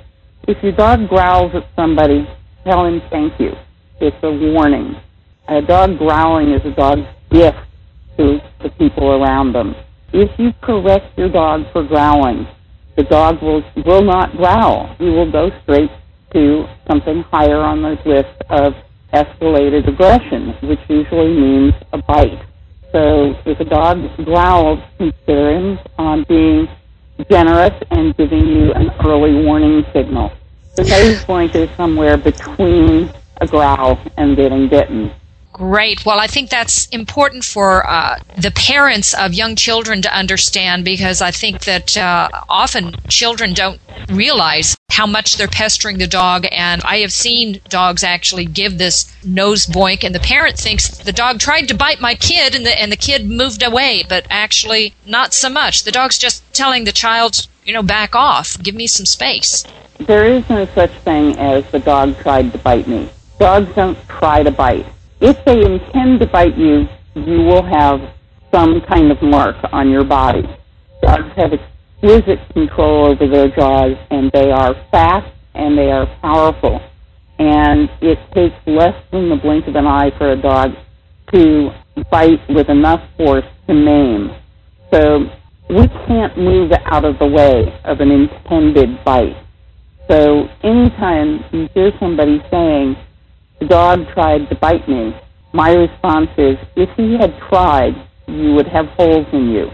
if 0.47 0.63
your 0.63 0.71
dog 0.71 1.09
growls 1.09 1.51
at 1.53 1.67
somebody, 1.75 2.25
tell 2.63 2.85
him 2.85 3.01
thank 3.09 3.39
you. 3.39 3.51
It's 3.99 4.15
a 4.23 4.31
warning. 4.31 4.95
A 5.49 5.61
dog 5.61 5.97
growling 5.97 6.53
is 6.53 6.61
a 6.65 6.73
dog's 6.75 7.07
gift 7.29 7.57
to 8.17 8.39
the 8.63 8.69
people 8.79 9.21
around 9.21 9.51
them. 9.53 9.75
If 10.13 10.31
you 10.39 10.53
correct 10.63 11.17
your 11.17 11.29
dog 11.29 11.63
for 11.73 11.83
growling, 11.83 12.47
the 12.95 13.03
dog 13.03 13.41
will 13.41 13.61
will 13.85 14.03
not 14.03 14.31
growl. 14.37 14.95
He 14.97 15.09
will 15.09 15.29
go 15.29 15.49
straight 15.63 15.91
to 16.31 16.65
something 16.87 17.23
higher 17.31 17.59
on 17.59 17.81
the 17.81 17.97
list 18.05 18.41
of 18.49 18.73
escalated 19.15 19.87
aggression, 19.87 20.53
which 20.61 20.79
usually 20.89 21.33
means 21.33 21.73
a 21.93 21.97
bite. 21.97 22.45
So 22.91 23.35
if 23.45 23.59
a 23.59 23.65
dog 23.65 23.97
growls, 24.23 24.79
consider 24.97 25.51
him 25.57 25.79
um, 25.97 26.25
being 26.27 26.67
generous 27.29 27.73
and 27.91 28.15
giving 28.17 28.45
you 28.45 28.73
an 28.73 28.89
early 29.05 29.45
warning 29.45 29.85
signal. 29.93 30.31
The 30.75 30.83
nose 30.83 31.23
boink 31.23 31.55
is 31.55 31.69
somewhere 31.77 32.17
between 32.17 33.09
a 33.39 33.47
growl 33.47 33.99
and 34.17 34.35
getting 34.35 34.67
bitten. 34.67 35.11
Great. 35.55 36.05
Well, 36.05 36.19
I 36.19 36.27
think 36.27 36.49
that's 36.49 36.85
important 36.87 37.45
for 37.45 37.89
uh, 37.89 38.19
the 38.37 38.51
parents 38.51 39.13
of 39.13 39.33
young 39.33 39.55
children 39.55 40.01
to 40.01 40.13
understand 40.13 40.83
because 40.83 41.21
I 41.21 41.31
think 41.31 41.63
that 41.63 41.95
uh, 41.95 42.27
often 42.49 42.93
children 43.07 43.53
don't 43.53 43.79
realize 44.09 44.75
how 44.89 45.07
much 45.07 45.37
they're 45.37 45.47
pestering 45.47 45.97
the 45.97 46.07
dog. 46.07 46.45
And 46.51 46.81
I 46.83 46.97
have 46.97 47.13
seen 47.13 47.61
dogs 47.69 48.03
actually 48.03 48.43
give 48.43 48.77
this 48.77 49.09
nose 49.23 49.65
boink, 49.65 50.03
and 50.03 50.13
the 50.13 50.19
parent 50.19 50.57
thinks 50.57 50.89
the 50.89 51.13
dog 51.13 51.39
tried 51.39 51.69
to 51.69 51.73
bite 51.73 52.01
my 52.01 52.15
kid, 52.15 52.53
and 52.53 52.65
the 52.65 52.77
and 52.77 52.91
the 52.91 52.97
kid 52.97 53.25
moved 53.25 53.63
away, 53.63 54.03
but 54.09 54.27
actually 54.29 54.93
not 55.05 55.33
so 55.33 55.47
much. 55.47 55.85
The 55.85 55.91
dog's 55.93 56.17
just 56.17 56.43
telling 56.53 56.83
the 56.83 56.91
child, 56.91 57.47
you 57.63 57.71
know, 57.71 57.83
back 57.83 58.13
off, 58.13 58.61
give 58.61 58.75
me 58.75 58.87
some 58.87 59.05
space. 59.05 59.63
There 59.99 60.25
is 60.25 60.49
no 60.49 60.65
such 60.75 60.91
thing 61.05 61.37
as 61.37 61.63
the 61.71 61.79
dog 61.79 62.17
tried 62.17 62.51
to 62.51 62.57
bite 62.57 62.89
me. 62.89 63.09
Dogs 63.39 63.73
don't 63.73 63.97
try 64.09 64.43
to 64.43 64.51
bite 64.51 64.85
if 65.21 65.37
they 65.45 65.59
intend 65.59 66.19
to 66.19 66.27
bite 66.27 66.57
you, 66.57 66.87
you 67.15 67.39
will 67.43 67.63
have 67.63 67.99
some 68.51 68.81
kind 68.81 69.11
of 69.11 69.21
mark 69.21 69.55
on 69.71 69.89
your 69.89 70.03
body. 70.03 70.43
Dogs 71.01 71.31
have 71.37 71.51
exquisite 71.53 72.39
control 72.53 73.11
over 73.11 73.27
their 73.27 73.49
jaws, 73.49 73.97
and 74.11 74.31
they 74.31 74.51
are 74.51 74.75
fast 74.91 75.31
and 75.53 75.77
they 75.77 75.91
are 75.91 76.05
powerful. 76.21 76.79
And 77.39 77.89
it 78.01 78.19
takes 78.33 78.55
less 78.65 78.95
than 79.11 79.29
the 79.29 79.35
blink 79.35 79.67
of 79.67 79.75
an 79.75 79.87
eye 79.87 80.11
for 80.17 80.31
a 80.31 80.41
dog 80.41 80.71
to 81.33 81.69
bite 82.11 82.39
with 82.49 82.69
enough 82.69 83.01
force 83.17 83.45
to 83.67 83.73
maim. 83.73 84.31
So 84.91 85.25
we 85.69 85.87
can't 86.07 86.37
move 86.37 86.71
out 86.85 87.05
of 87.05 87.17
the 87.19 87.27
way 87.27 87.77
of 87.83 87.99
an 87.99 88.11
intended 88.11 89.03
bite. 89.03 89.35
So 90.09 90.47
anytime 90.63 91.43
you 91.51 91.67
hear 91.73 91.91
somebody 91.99 92.41
saying, 92.51 92.95
the 93.59 93.65
dog 93.65 94.07
tried 94.13 94.49
to 94.49 94.55
bite 94.55 94.87
me. 94.87 95.15
My 95.53 95.71
response 95.71 96.29
is, 96.37 96.57
if 96.75 96.89
he 96.97 97.13
had 97.13 97.37
tried, 97.49 97.95
you 98.27 98.53
would 98.53 98.67
have 98.67 98.87
holes 98.97 99.27
in 99.31 99.49
you. 99.49 99.71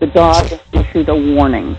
The 0.00 0.06
dog 0.06 0.52
issued 0.72 1.08
a 1.08 1.14
warning. 1.14 1.76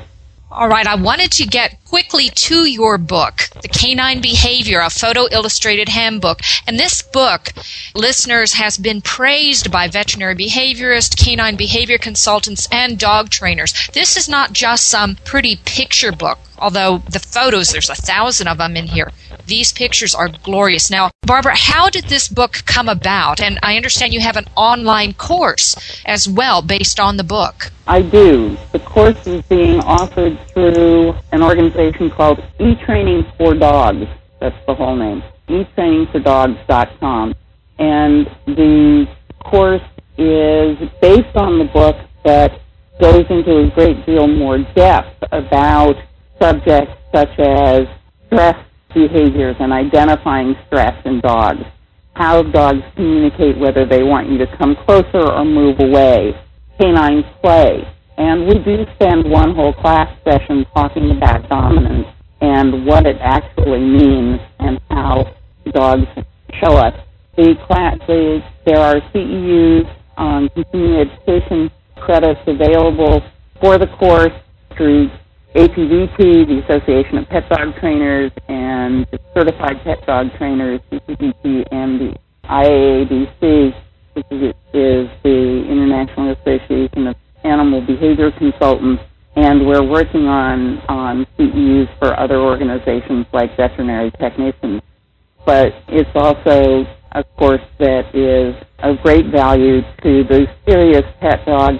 All 0.49 0.69
right, 0.69 0.87
I 0.87 0.95
wanted 0.95 1.31
to 1.33 1.45
get 1.45 1.82
quickly 1.93 2.27
to 2.29 2.65
your 2.65 2.97
book, 2.97 3.49
The 3.61 3.67
Canine 3.67 4.19
Behavior, 4.19 4.79
a 4.79 4.89
photo 4.89 5.27
illustrated 5.31 5.89
handbook. 5.89 6.39
And 6.65 6.79
this 6.79 7.03
book, 7.03 7.51
listeners, 7.93 8.53
has 8.53 8.79
been 8.79 8.99
praised 8.99 9.71
by 9.71 9.87
veterinary 9.89 10.33
behaviorists, 10.33 11.15
canine 11.15 11.55
behavior 11.55 11.99
consultants, 11.99 12.67
and 12.71 12.97
dog 12.97 13.29
trainers. 13.29 13.75
This 13.93 14.17
is 14.17 14.27
not 14.27 14.53
just 14.53 14.87
some 14.87 15.17
pretty 15.23 15.57
picture 15.65 16.11
book 16.11 16.39
although 16.63 16.99
the 17.09 17.19
photos, 17.19 17.71
there's 17.71 17.89
a 17.89 17.95
thousand 17.95 18.47
of 18.47 18.57
them 18.57 18.77
in 18.77 18.87
here. 18.87 19.11
These 19.45 19.73
pictures 19.73 20.15
are 20.15 20.29
glorious. 20.29 20.89
Now, 20.89 21.11
Barbara, 21.23 21.55
how 21.55 21.89
did 21.89 22.05
this 22.05 22.29
book 22.29 22.63
come 22.65 22.87
about? 22.87 23.41
And 23.41 23.59
I 23.61 23.75
understand 23.75 24.13
you 24.13 24.21
have 24.21 24.37
an 24.37 24.47
online 24.55 25.13
course 25.13 25.75
as 26.05 26.29
well 26.29 26.61
based 26.61 26.99
on 26.99 27.17
the 27.17 27.23
book. 27.23 27.71
I 27.85 28.01
do. 28.01 28.57
The 28.71 28.79
course 28.79 29.27
is 29.27 29.41
being 29.43 29.81
offered 29.81 30.39
through 30.49 31.15
an 31.33 31.41
organization 31.41 32.11
called 32.11 32.39
E-Training 32.59 33.25
for 33.37 33.55
Dogs. 33.55 34.05
That's 34.39 34.55
the 34.67 34.75
whole 34.75 34.95
name. 34.95 35.23
etrainingfordogs.com. 35.49 37.33
And 37.79 38.27
the 38.45 39.07
course 39.43 39.81
is 40.17 40.77
based 41.01 41.35
on 41.35 41.57
the 41.57 41.65
book 41.73 41.95
that 42.23 42.51
goes 43.01 43.25
into 43.31 43.57
a 43.57 43.71
great 43.71 44.05
deal 44.05 44.27
more 44.27 44.59
depth 44.75 45.23
about 45.31 45.95
subjects 46.39 46.93
such 47.11 47.39
as 47.39 47.81
stress 48.27 48.55
behaviors 48.93 49.55
and 49.59 49.73
identifying 49.73 50.55
stress 50.67 50.93
in 51.03 51.19
dogs, 51.19 51.63
how 52.13 52.43
dogs 52.43 52.83
communicate 52.95 53.57
whether 53.57 53.87
they 53.87 54.03
want 54.03 54.29
you 54.29 54.37
to 54.37 54.45
come 54.57 54.75
closer 54.85 55.31
or 55.31 55.43
move 55.43 55.79
away, 55.79 56.39
canine 56.79 57.23
play. 57.41 57.87
And 58.17 58.47
we 58.47 58.59
do 58.59 58.85
spend 58.95 59.29
one 59.29 59.55
whole 59.55 59.73
class 59.73 60.07
session 60.23 60.65
talking 60.73 61.11
about 61.11 61.49
dominance 61.49 62.07
and 62.41 62.85
what 62.85 63.05
it 63.05 63.17
actually 63.21 63.79
means 63.79 64.39
and 64.59 64.79
how 64.89 65.33
dogs 65.71 66.05
show 66.61 66.77
us. 66.77 66.93
The 67.35 67.55
class, 67.65 67.97
the, 68.07 68.39
there 68.65 68.79
are 68.79 68.95
CEUs, 69.13 69.89
um, 70.17 70.49
continuing 70.53 71.09
education 71.09 71.71
credits 71.97 72.41
available 72.45 73.21
for 73.59 73.77
the 73.77 73.87
course 73.97 74.33
through 74.77 75.09
APDT, 75.55 76.17
the 76.17 76.61
Association 76.65 77.19
of 77.19 77.29
Pet 77.29 77.47
Dog 77.49 77.75
Trainers, 77.79 78.31
and 78.47 79.07
Certified 79.33 79.77
Pet 79.83 80.05
Dog 80.05 80.27
Trainers, 80.37 80.81
CPDT, 80.91 81.63
and 81.71 82.01
the 82.01 82.15
IAABC, 82.45 83.73
which 84.13 84.25
is 84.73 85.09
the 85.23 85.65
International 85.69 86.33
Association 86.33 87.07
of 87.07 87.15
Animal 87.43 87.81
Behavior 87.81 88.31
Consultants, 88.31 89.03
and 89.35 89.65
we're 89.65 89.83
working 89.83 90.27
on, 90.27 90.79
on 90.87 91.25
CEUs 91.37 91.89
for 91.99 92.17
other 92.19 92.37
organizations 92.37 93.25
like 93.33 93.55
veterinary 93.57 94.11
technicians. 94.11 94.81
But 95.45 95.73
it's 95.87 96.09
also 96.15 96.85
a 97.11 97.23
course 97.23 97.61
that 97.79 98.13
is 98.15 98.55
of 98.79 99.01
great 99.01 99.27
value 99.27 99.81
to 100.01 100.23
the 100.23 100.47
serious 100.65 101.05
pet 101.19 101.45
dog 101.45 101.75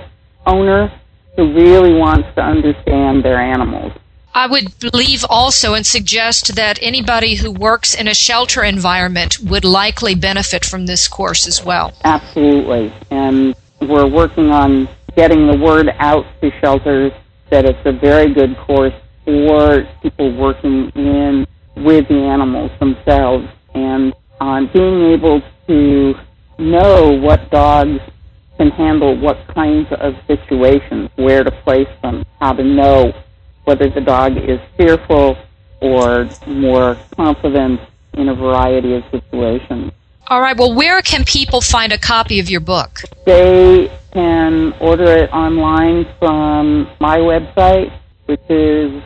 owner 0.46 0.92
who 1.36 1.54
really 1.54 1.94
wants 1.94 2.28
to 2.36 2.42
understand 2.42 3.24
their 3.24 3.40
animals. 3.40 3.92
I 4.36 4.48
would 4.48 4.80
believe 4.80 5.24
also 5.30 5.76
and 5.76 5.86
suggest 5.86 6.56
that 6.56 6.80
anybody 6.82 7.36
who 7.36 7.52
works 7.52 7.94
in 7.94 8.08
a 8.08 8.16
shelter 8.16 8.64
environment 8.64 9.38
would 9.40 9.64
likely 9.64 10.16
benefit 10.16 10.66
from 10.66 10.88
this 10.88 11.08
course 11.08 11.48
as 11.48 11.64
well. 11.64 11.94
Absolutely. 12.04 12.92
And 13.12 13.56
we're 13.82 14.08
working 14.08 14.50
on 14.50 14.90
getting 15.16 15.48
the 15.48 15.58
word 15.58 15.90
out 16.00 16.26
to 16.42 16.52
shelters 16.62 17.12
that 17.50 17.66
it's 17.66 17.80
a 17.86 17.92
very 17.92 18.34
good 18.34 18.58
course 18.58 18.94
for 19.26 19.84
people 20.02 20.36
working 20.36 20.92
in 20.96 21.46
with 21.78 22.08
the 22.08 22.16
animals 22.16 22.72
themselves 22.80 23.48
and 23.74 24.14
on 24.40 24.70
being 24.74 25.14
able 25.14 25.42
to 25.68 26.14
know 26.60 27.12
what 27.20 27.50
dogs 27.52 28.00
can 28.58 28.70
handle 28.72 29.18
what 29.20 29.38
kinds 29.54 29.88
of 30.00 30.14
situations, 30.28 31.10
where 31.16 31.44
to 31.44 31.52
place 31.64 31.88
them, 32.02 32.24
how 32.40 32.54
to 32.54 32.64
know 32.64 33.14
whether 33.66 33.90
the 33.90 34.02
dog 34.02 34.38
is 34.38 34.60
fearful 34.78 35.38
or 35.82 36.30
more 36.48 36.98
confident 37.16 37.80
in 38.14 38.30
a 38.30 38.36
variety 38.36 38.94
of 38.96 39.04
situations. 39.12 39.92
All 40.28 40.40
right, 40.40 40.56
well, 40.58 40.74
where 40.74 41.02
can 41.02 41.26
people 41.26 41.60
find 41.60 41.92
a 41.92 41.98
copy 41.98 42.40
of 42.40 42.50
your 42.50 42.62
book? 42.62 43.02
They 43.26 43.92
can 44.14 44.72
order 44.80 45.04
it 45.04 45.30
online 45.32 46.06
from 46.18 46.90
my 47.02 47.18
website, 47.18 47.92
which 48.26 48.40
is 48.50 49.04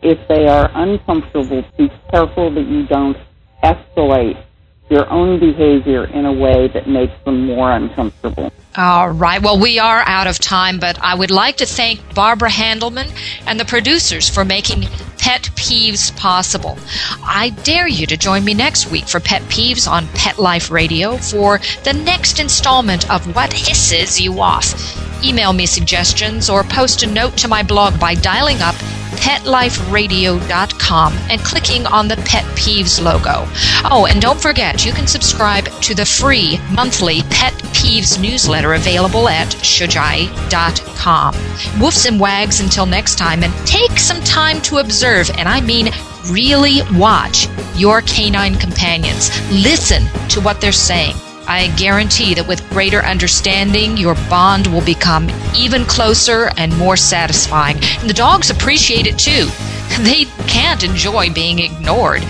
if 0.00 0.26
they 0.28 0.48
are 0.48 0.70
uncomfortable, 0.72 1.66
be 1.76 1.90
careful 2.10 2.50
that 2.54 2.66
you 2.66 2.86
don't 2.86 3.18
escalate 3.62 4.42
your 4.92 5.10
own 5.10 5.40
behavior 5.40 6.04
in 6.04 6.26
a 6.26 6.32
way 6.32 6.68
that 6.68 6.86
makes 6.86 7.14
them 7.24 7.46
more 7.46 7.72
uncomfortable. 7.72 8.52
All 8.76 9.10
right. 9.10 9.40
Well, 9.42 9.58
we 9.58 9.78
are 9.78 10.02
out 10.06 10.26
of 10.26 10.38
time, 10.38 10.78
but 10.78 10.98
I 11.02 11.14
would 11.14 11.30
like 11.30 11.56
to 11.56 11.66
thank 11.66 12.14
Barbara 12.14 12.50
Handelman 12.50 13.10
and 13.46 13.58
the 13.58 13.64
producers 13.64 14.28
for 14.28 14.44
making 14.44 14.82
Pet 15.22 15.42
Peeves 15.54 16.14
possible. 16.16 16.76
I 17.22 17.50
dare 17.62 17.86
you 17.86 18.06
to 18.08 18.16
join 18.16 18.44
me 18.44 18.54
next 18.54 18.90
week 18.90 19.06
for 19.06 19.20
Pet 19.20 19.40
Peeves 19.42 19.88
on 19.88 20.08
Pet 20.08 20.40
Life 20.40 20.68
Radio 20.68 21.16
for 21.16 21.60
the 21.84 21.92
next 21.92 22.40
installment 22.40 23.08
of 23.08 23.36
What 23.36 23.52
Hisses 23.52 24.20
You 24.20 24.40
Off. 24.40 24.74
Email 25.24 25.52
me 25.52 25.64
suggestions 25.64 26.50
or 26.50 26.64
post 26.64 27.04
a 27.04 27.06
note 27.06 27.36
to 27.36 27.46
my 27.46 27.62
blog 27.62 28.00
by 28.00 28.16
dialing 28.16 28.60
up 28.60 28.74
PetLifeRadio.com 29.22 31.12
and 31.30 31.40
clicking 31.42 31.86
on 31.86 32.08
the 32.08 32.16
Pet 32.16 32.44
Peeves 32.56 33.00
logo. 33.00 33.46
Oh, 33.88 34.06
and 34.10 34.20
don't 34.20 34.40
forget, 34.40 34.84
you 34.84 34.92
can 34.92 35.06
subscribe 35.06 35.66
to 35.82 35.94
the 35.94 36.04
free 36.04 36.58
monthly 36.72 37.22
Pet 37.30 37.52
Peeves 37.72 38.20
newsletter 38.20 38.74
available 38.74 39.28
at 39.28 39.46
Shojai.com. 39.48 41.34
Woofs 41.34 42.06
and 42.06 42.18
wags 42.18 42.58
until 42.60 42.86
next 42.86 43.16
time, 43.16 43.44
and 43.44 43.54
take 43.66 43.96
some 43.98 44.20
time 44.22 44.60
to 44.62 44.78
observe, 45.12 45.36
and 45.38 45.48
I 45.48 45.60
mean 45.60 45.90
really 46.30 46.80
watch 46.92 47.48
your 47.74 48.00
canine 48.02 48.54
companions. 48.54 49.30
Listen 49.50 50.04
to 50.28 50.40
what 50.40 50.60
they're 50.60 50.72
saying. 50.72 51.14
I 51.46 51.74
guarantee 51.76 52.34
that 52.34 52.46
with 52.46 52.68
greater 52.70 53.00
understanding, 53.04 53.96
your 53.96 54.14
bond 54.30 54.68
will 54.68 54.84
become 54.84 55.28
even 55.56 55.84
closer 55.84 56.50
and 56.56 56.76
more 56.78 56.96
satisfying. 56.96 57.76
And 57.98 58.08
the 58.08 58.14
dogs 58.14 58.50
appreciate 58.50 59.06
it 59.06 59.18
too. 59.18 59.48
They 60.00 60.24
can't 60.48 60.82
enjoy 60.82 61.34
being 61.34 61.58
ignored. 61.58 62.22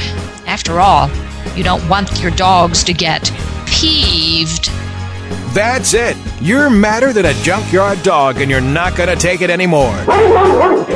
After 0.46 0.80
all, 0.80 1.08
you 1.54 1.62
don't 1.62 1.88
want 1.88 2.20
your 2.20 2.32
dogs 2.32 2.82
to 2.84 2.92
get 2.92 3.30
peeved. 3.66 4.68
That's 5.54 5.94
it. 5.94 6.16
You're 6.40 6.70
madder 6.70 7.12
than 7.12 7.26
a 7.26 7.34
junkyard 7.42 8.02
dog 8.02 8.40
and 8.40 8.50
you're 8.50 8.60
not 8.60 8.96
going 8.96 9.08
to 9.08 9.16
take 9.16 9.40
it 9.40 9.50
anymore. 9.50 9.94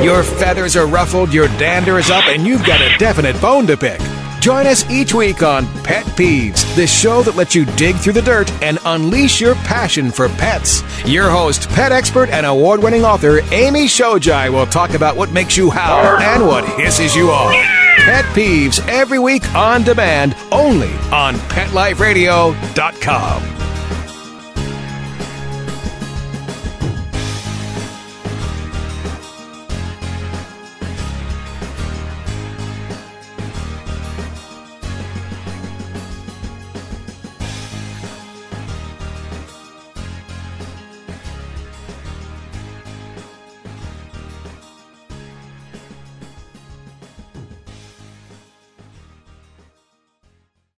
Your 0.03 0.23
feathers 0.23 0.75
are 0.75 0.87
ruffled, 0.87 1.33
your 1.33 1.47
dander 1.59 1.97
is 1.97 2.09
up, 2.09 2.25
and 2.25 2.45
you've 2.45 2.65
got 2.65 2.81
a 2.81 2.97
definite 2.97 3.39
bone 3.41 3.65
to 3.67 3.77
pick. 3.77 3.99
Join 4.39 4.67
us 4.67 4.89
each 4.89 5.13
week 5.13 5.43
on 5.43 5.65
Pet 5.83 6.05
Peeves, 6.05 6.75
the 6.75 6.87
show 6.87 7.21
that 7.23 7.35
lets 7.35 7.53
you 7.55 7.65
dig 7.65 7.95
through 7.97 8.13
the 8.13 8.21
dirt 8.21 8.49
and 8.61 8.77
unleash 8.85 9.41
your 9.41 9.55
passion 9.55 10.11
for 10.11 10.29
pets. 10.29 10.83
Your 11.05 11.29
host, 11.29 11.67
pet 11.69 11.91
expert 11.91 12.29
and 12.29 12.45
award 12.45 12.81
winning 12.81 13.03
author 13.03 13.39
Amy 13.51 13.85
Shojai 13.85 14.49
will 14.51 14.67
talk 14.67 14.91
about 14.91 15.17
what 15.17 15.31
makes 15.31 15.57
you 15.57 15.69
howl 15.69 16.17
and 16.21 16.45
what 16.45 16.63
hisses 16.79 17.15
you 17.15 17.29
off. 17.29 17.51
Pet 17.51 18.23
Peeves 18.35 18.79
every 18.87 19.19
week 19.19 19.43
on 19.53 19.83
demand 19.83 20.35
only 20.51 20.93
on 21.11 21.35
PetLifeRadio.com. 21.35 23.56